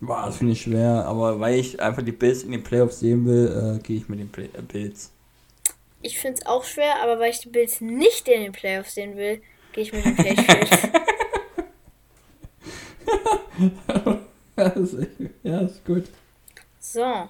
[0.00, 3.26] Boah, das finde ich schwer, aber weil ich einfach die Bills in den Playoffs sehen
[3.26, 5.10] will, äh, gehe ich mit den Play äh, Bills.
[6.02, 9.16] Ich finde es auch schwer, aber weil ich die Bills nicht in den Playoffs sehen
[9.16, 10.88] will, gehe ich mit den Patriots.
[14.56, 14.96] ja, ist,
[15.42, 16.04] ja, ist gut.
[16.78, 17.28] So,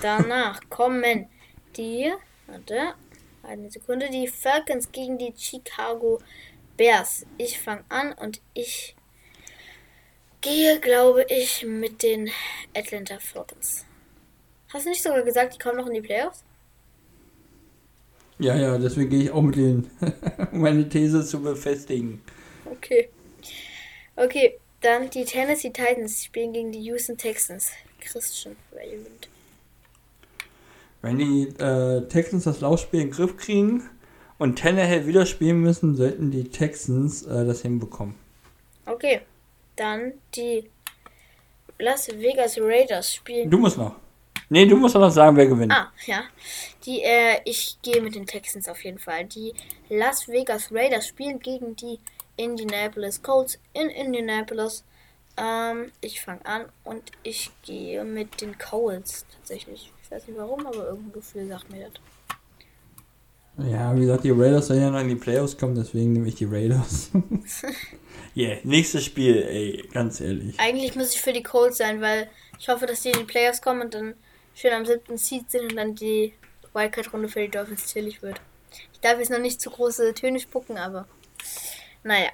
[0.00, 1.28] danach kommen
[1.76, 2.12] die,
[2.46, 2.94] warte,
[3.42, 6.20] eine Sekunde, die Falcons gegen die Chicago
[6.76, 7.24] Bears.
[7.38, 8.96] Ich fange an und ich
[10.40, 12.30] gehe, glaube ich, mit den
[12.74, 13.84] Atlanta Falcons.
[14.72, 16.42] Hast du nicht sogar gesagt, die kommen noch in die Playoffs?
[18.38, 19.90] Ja, ja, deswegen gehe ich auch mit denen,
[20.52, 22.22] um meine These zu befestigen.
[22.64, 23.08] Okay.
[24.14, 27.70] Okay, dann die Tennessee Titans spielen gegen die Houston Texans.
[28.00, 29.28] Christian, gewinnt?
[31.02, 33.88] Wenn die äh, Texans das Laufspiel in den Griff kriegen
[34.38, 38.14] und Tannehill wieder spielen müssen, sollten die Texans äh, das hinbekommen.
[38.86, 39.20] Okay,
[39.78, 40.68] dann die
[41.78, 43.50] Las Vegas Raiders spielen.
[43.50, 43.94] Du musst noch.
[44.50, 45.72] Nee, du musst noch sagen, wer gewinnt.
[45.72, 46.22] Ah, ja.
[46.84, 49.26] Die, äh, ich gehe mit den Texans auf jeden Fall.
[49.26, 49.52] Die
[49.90, 51.98] Las Vegas Raiders spielen gegen die
[52.36, 54.84] Indianapolis Colts in Indianapolis.
[55.36, 59.92] Ähm, ich fange an und ich gehe mit den Colts tatsächlich.
[60.02, 61.92] Ich weiß nicht warum, aber irgendein Gefühl sagt mir das.
[63.58, 66.36] Ja, wie gesagt, die Raiders sollen ja noch in die Playoffs kommen, deswegen nehme ich
[66.36, 67.10] die Raiders.
[68.36, 70.58] yeah, nächstes Spiel, ey, ganz ehrlich.
[70.60, 72.28] Eigentlich muss ich für die Colts sein, weil
[72.58, 74.14] ich hoffe, dass die in die Playoffs kommen und dann
[74.54, 76.34] schön am siebten Seed sind und dann die
[76.72, 78.40] Wildcard-Runde für die Dolphins chillig wird.
[78.92, 81.06] Ich darf jetzt noch nicht zu große Töne spucken, aber
[82.04, 82.30] naja.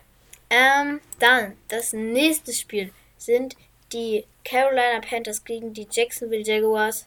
[0.51, 3.57] Ähm, dann, das nächste Spiel sind
[3.93, 7.07] die Carolina Panthers gegen die Jacksonville Jaguars.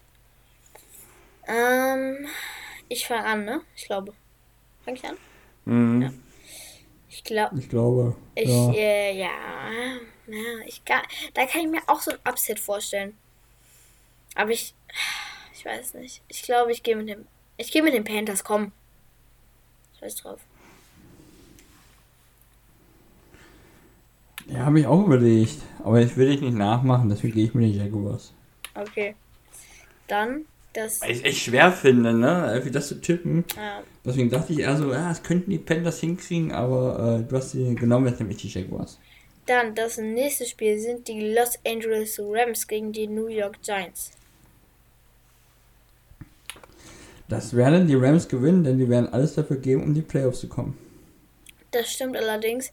[1.48, 2.28] Ähm,
[2.90, 3.62] ich fange an, ne?
[3.76, 4.14] Ich glaube.
[4.84, 5.18] Fange ich an?
[5.66, 6.02] Mhm.
[6.02, 6.14] Ja.
[7.10, 7.60] Ich glaube.
[7.60, 8.16] Ich glaube.
[8.36, 8.72] Ich, ja.
[8.74, 9.30] Äh, ja.
[10.28, 11.02] ja ich kann,
[11.34, 13.18] da kann ich mir auch so ein Upset vorstellen.
[14.36, 14.74] Aber ich.
[15.54, 16.22] Ich weiß nicht.
[16.28, 17.26] Ich glaube, ich gehe mit dem.
[17.58, 18.72] Ich gehe mit den Panthers, komm.
[20.00, 20.40] Scheiß drauf.
[24.48, 25.58] Ja, habe ich auch überlegt.
[25.84, 28.34] Aber ich will dich nicht nachmachen, deswegen gehe ich mit den Jaguars.
[28.76, 29.16] Okay.
[30.08, 30.46] Dann
[30.78, 31.02] das.
[31.02, 32.50] Weil ich es echt schwer finde, ne?
[32.54, 33.44] Irgendwie das zu tippen.
[33.56, 37.36] Ja, Deswegen dachte ich eher so, ja, es könnten die Panthers hinkriegen, aber äh, du
[37.36, 39.00] hast sie genommen, jetzt nämlich die Jaguars.
[39.46, 44.12] dann das nächste Spiel sind die Los Angeles Rams gegen die New York Giants.
[47.28, 50.48] Das werden die Rams gewinnen, denn die werden alles dafür geben, um die Playoffs zu
[50.48, 50.78] kommen.
[51.72, 52.72] Das stimmt allerdings.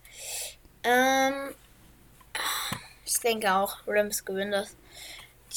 [0.84, 1.50] Ähm,
[3.04, 4.76] ich denke auch, Rams gewinnen das.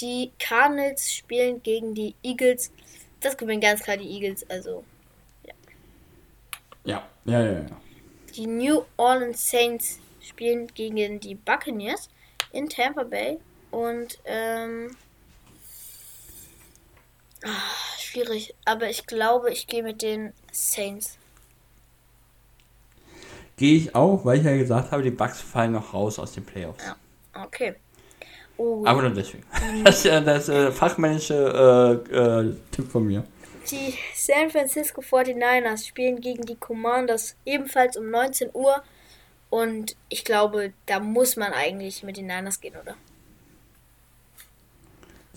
[0.01, 2.71] Die Cardinals spielen gegen die Eagles.
[3.19, 4.47] Das gewinnen ganz klar die Eagles.
[4.49, 4.83] Also
[6.87, 7.81] Ja, ja, ja, ja.
[8.35, 12.09] die New Orleans Saints spielen gegen die Buccaneers
[12.53, 13.39] in Tampa Bay.
[13.71, 14.95] Und ähm,
[17.43, 17.49] ah,
[17.99, 18.55] schwierig.
[18.63, 21.17] Aber ich glaube, ich gehe mit den Saints.
[23.57, 26.45] Gehe ich auch, weil ich ja gesagt habe, die Bucks fallen noch raus aus den
[26.45, 26.83] Playoffs.
[26.85, 26.95] Ja.
[27.43, 27.75] Okay.
[28.57, 29.43] Oh, Aber nur deswegen.
[29.83, 33.23] Das ist das äh, fachmännische äh, äh, Tipp von mir.
[33.69, 38.81] Die San Francisco 49ers spielen gegen die Commanders ebenfalls um 19 Uhr.
[39.49, 42.95] Und ich glaube, da muss man eigentlich mit den Niners gehen, oder?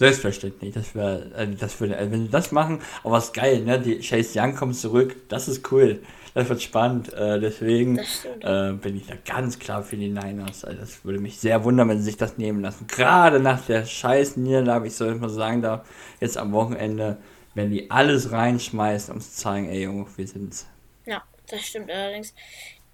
[0.01, 0.73] Selbstverständlich.
[0.73, 3.79] Das wäre, äh, das würde, also wenn sie das machen, aber was geil, ne?
[3.79, 5.15] Die Chase Young kommt zurück.
[5.29, 6.01] Das ist cool.
[6.33, 7.13] Das wird spannend.
[7.13, 10.65] Äh, deswegen äh, bin ich da ganz klar für die Niners.
[10.65, 12.87] Also das würde mich sehr wundern, wenn sie sich das nehmen lassen.
[12.87, 15.85] Gerade nach der scheiß Niederlage, ich soll mal sagen, da
[16.19, 17.19] jetzt am Wochenende,
[17.55, 20.67] wenn die alles reinschmeißen, um zu zeigen, ey Junge, wir sind's.
[21.05, 22.33] Ja, das stimmt allerdings.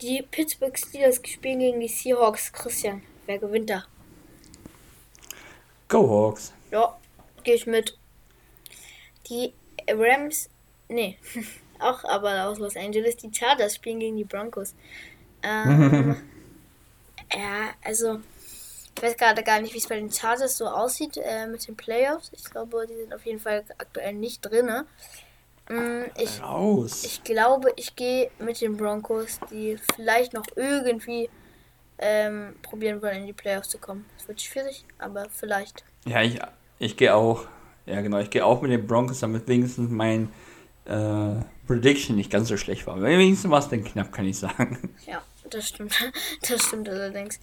[0.02, 2.52] Die Pittsburgh Steelers spielen gegen die Seahawks.
[2.52, 3.84] Christian, wer gewinnt da?
[5.86, 6.52] Go Hawks.
[6.70, 6.96] Ja,
[7.44, 7.96] gehe ich mit.
[9.28, 9.52] Die
[9.88, 10.48] Rams,
[10.88, 11.18] nee,
[11.78, 13.16] auch aber aus Los Angeles.
[13.16, 14.74] Die Chargers spielen gegen die Broncos.
[15.42, 16.16] Ähm,
[17.32, 18.20] ja, also,
[18.96, 21.76] ich weiß gerade gar nicht, wie es bei den Chargers so aussieht äh, mit den
[21.76, 22.30] Playoffs.
[22.32, 24.84] Ich glaube, die sind auf jeden Fall aktuell nicht drin.
[25.68, 27.04] Mm, ich, Raus.
[27.04, 31.28] ich glaube, ich gehe mit den Broncos, die vielleicht noch irgendwie
[31.98, 34.04] ähm, probieren wollen, in die Playoffs zu kommen.
[34.16, 35.84] Das wird schwierig, aber vielleicht.
[36.06, 36.38] Ja, ich,
[36.78, 37.46] ich gehe auch.
[37.86, 38.18] Ja, genau.
[38.18, 40.30] Ich gehe auch mit den Broncos, damit wenigstens mein
[40.84, 41.36] äh,
[41.66, 43.00] Prediction nicht ganz so schlecht war.
[43.00, 44.92] Wenigstens war es denn knapp, kann ich sagen.
[45.06, 45.94] Ja, das stimmt.
[46.48, 47.40] Das stimmt allerdings.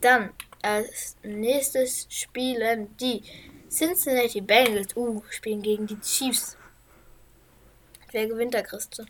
[0.00, 0.30] Dann
[0.62, 3.22] als nächstes spielen die
[3.70, 4.96] Cincinnati Bengals.
[4.96, 6.56] Uh, spielen gegen die Chiefs.
[8.12, 9.08] Wer gewinnt da, Christian?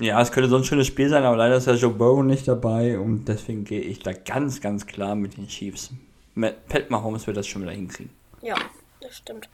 [0.00, 2.46] Ja, es könnte so ein schönes Spiel sein, aber leider ist ja Joe Burrow nicht
[2.46, 5.90] dabei und deswegen gehe ich da ganz, ganz klar mit den Chiefs.
[6.34, 8.12] Mit Pat Mahomes wird das schon wieder hinkriegen.
[8.40, 8.54] Ja,
[9.00, 9.48] das stimmt.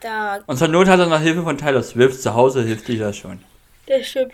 [0.00, 2.20] Da, Und zur Not hat er noch Hilfe von Tyler Swift.
[2.20, 3.40] Zu Hause hilft das schon.
[3.86, 4.32] das stimmt.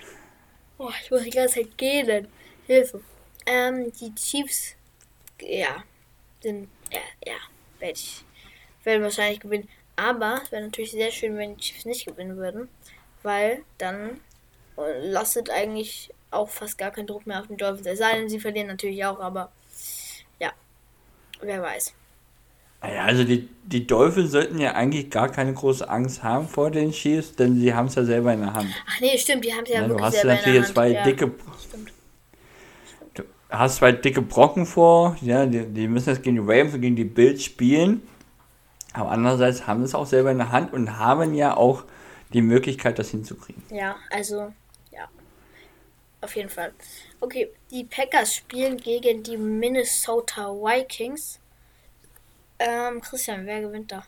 [0.78, 2.28] Oh, ich muss die ganze Zeit gehen.
[2.66, 3.00] Hilfe.
[3.46, 4.74] Ähm, die Chiefs,
[5.40, 5.84] ja,
[6.42, 7.34] sind, ja, ja,
[7.78, 8.24] werde ich,
[8.84, 9.68] werden wahrscheinlich gewinnen.
[9.96, 12.68] Aber es wäre natürlich sehr schön, wenn die Chiefs nicht gewinnen würden,
[13.22, 14.20] weil dann
[14.76, 17.86] lastet eigentlich auch fast gar kein Druck mehr auf den Dolphins.
[17.86, 19.50] Es sei denn, sie verlieren natürlich auch, aber
[20.40, 20.52] ja,
[21.40, 21.94] wer weiß.
[22.82, 26.90] Naja, also die, die Dolphins sollten ja eigentlich gar keine große Angst haben vor den
[26.92, 28.68] Chiefs, denn sie haben es ja selber in der Hand.
[28.86, 30.64] Ach nee, stimmt, die haben es ja, Ja, du wirklich hast selber in natürlich der
[30.66, 30.74] Hand.
[30.74, 31.32] zwei ja, dicke,
[31.68, 31.92] Stimmt.
[33.14, 36.82] du hast zwei dicke Brocken vor, ja, die, die müssen jetzt gegen die Rams und
[36.82, 38.02] gegen die Bills spielen.
[38.92, 41.84] Aber andererseits haben sie es auch selber in der Hand und haben ja auch
[42.32, 43.62] die Möglichkeit, das hinzukriegen.
[43.70, 44.52] Ja, also.
[46.24, 46.72] Auf jeden Fall.
[47.20, 51.38] Okay, die Packers spielen gegen die Minnesota Vikings.
[52.58, 54.04] Ähm, Christian, wer gewinnt da?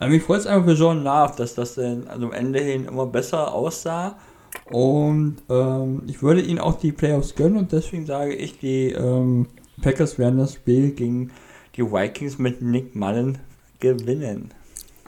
[0.00, 2.86] Ja, mich freut es einfach für John Love, dass das dann also am Ende hin
[2.86, 4.18] immer besser aussah.
[4.64, 9.46] Und ähm, ich würde ihnen auch die Playoffs gönnen und deswegen sage ich, die ähm,
[9.80, 11.30] Packers werden das Spiel gegen
[11.76, 13.38] die Vikings mit Nick Mullen
[13.78, 14.52] gewinnen.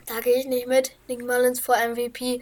[0.07, 0.93] Da gehe ich nicht mit.
[1.09, 2.41] Nick Mullins vor MVP.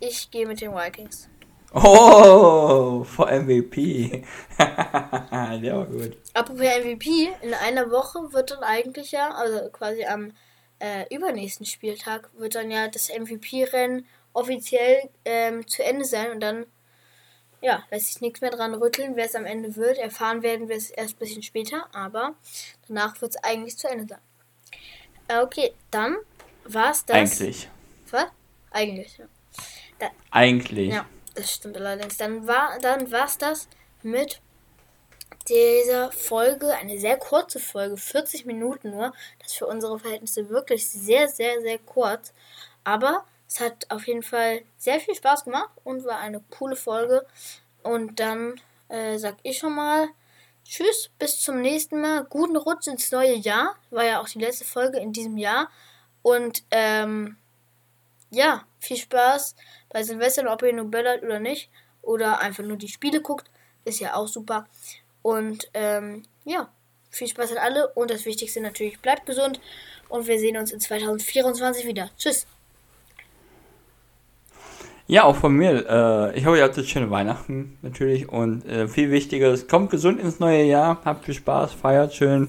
[0.00, 1.28] Ich gehe mit den Vikings.
[1.74, 4.24] Oh, vor MVP.
[4.58, 6.16] Der war gut.
[6.34, 10.32] Apropos MVP, in einer Woche wird dann eigentlich ja, also quasi am
[10.80, 16.66] äh, übernächsten Spieltag, wird dann ja das MVP-Rennen offiziell ähm, zu Ende sein und dann,
[17.60, 19.98] ja, lässt sich nichts mehr dran rütteln, wer es am Ende wird.
[19.98, 22.34] Erfahren werden wir es erst ein bisschen später, aber
[22.88, 24.20] danach wird es eigentlich zu Ende sein.
[25.28, 26.16] Äh, okay, dann
[26.64, 27.16] war es das.
[27.16, 27.68] Eigentlich.
[28.10, 28.26] Was?
[28.70, 29.24] Eigentlich, ja.
[29.98, 30.92] Da, Eigentlich.
[30.92, 32.16] ja, das stimmt allerdings.
[32.16, 33.68] Dann war dann war's das
[34.02, 34.40] mit
[35.48, 39.12] dieser Folge, eine sehr kurze Folge, 40 Minuten nur.
[39.38, 42.32] Das ist für unsere Verhältnisse wirklich sehr, sehr, sehr kurz.
[42.84, 47.26] Aber es hat auf jeden Fall sehr viel Spaß gemacht und war eine coole Folge.
[47.82, 50.08] Und dann äh, sag ich schon mal
[50.64, 52.24] Tschüss, bis zum nächsten Mal.
[52.24, 53.74] Guten Rutsch ins neue Jahr.
[53.90, 55.68] War ja auch die letzte Folge in diesem Jahr.
[56.22, 57.36] Und ähm,
[58.32, 59.54] ja, viel Spaß
[59.90, 61.70] bei Silvester, ob ihr nur böllert oder nicht.
[62.00, 63.48] Oder einfach nur die Spiele guckt.
[63.84, 64.66] Ist ja auch super.
[65.20, 66.68] Und ähm, ja,
[67.10, 67.88] viel Spaß an alle.
[67.88, 69.60] Und das Wichtigste natürlich, bleibt gesund.
[70.08, 72.10] Und wir sehen uns in 2024 wieder.
[72.18, 72.46] Tschüss.
[75.06, 75.86] Ja, auch von mir.
[75.86, 78.28] Äh, ich hoffe, ihr hattet schöne Weihnachten natürlich.
[78.28, 82.48] Und äh, viel wichtiger ist, kommt gesund ins neue Jahr, habt viel Spaß, feiert schön,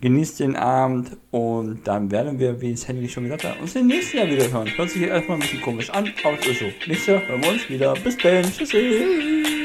[0.00, 3.86] genießt den Abend und dann werden wir, wie es Henry schon gesagt hat, uns im
[3.86, 4.68] nächsten Jahr wieder hören.
[4.76, 6.66] Hört sich erstmal ein bisschen komisch an, aber ist so.
[6.86, 7.94] Nächstes Jahr hören wir uns wieder.
[7.94, 8.44] Bis dann.
[8.44, 9.59] Tschüssi.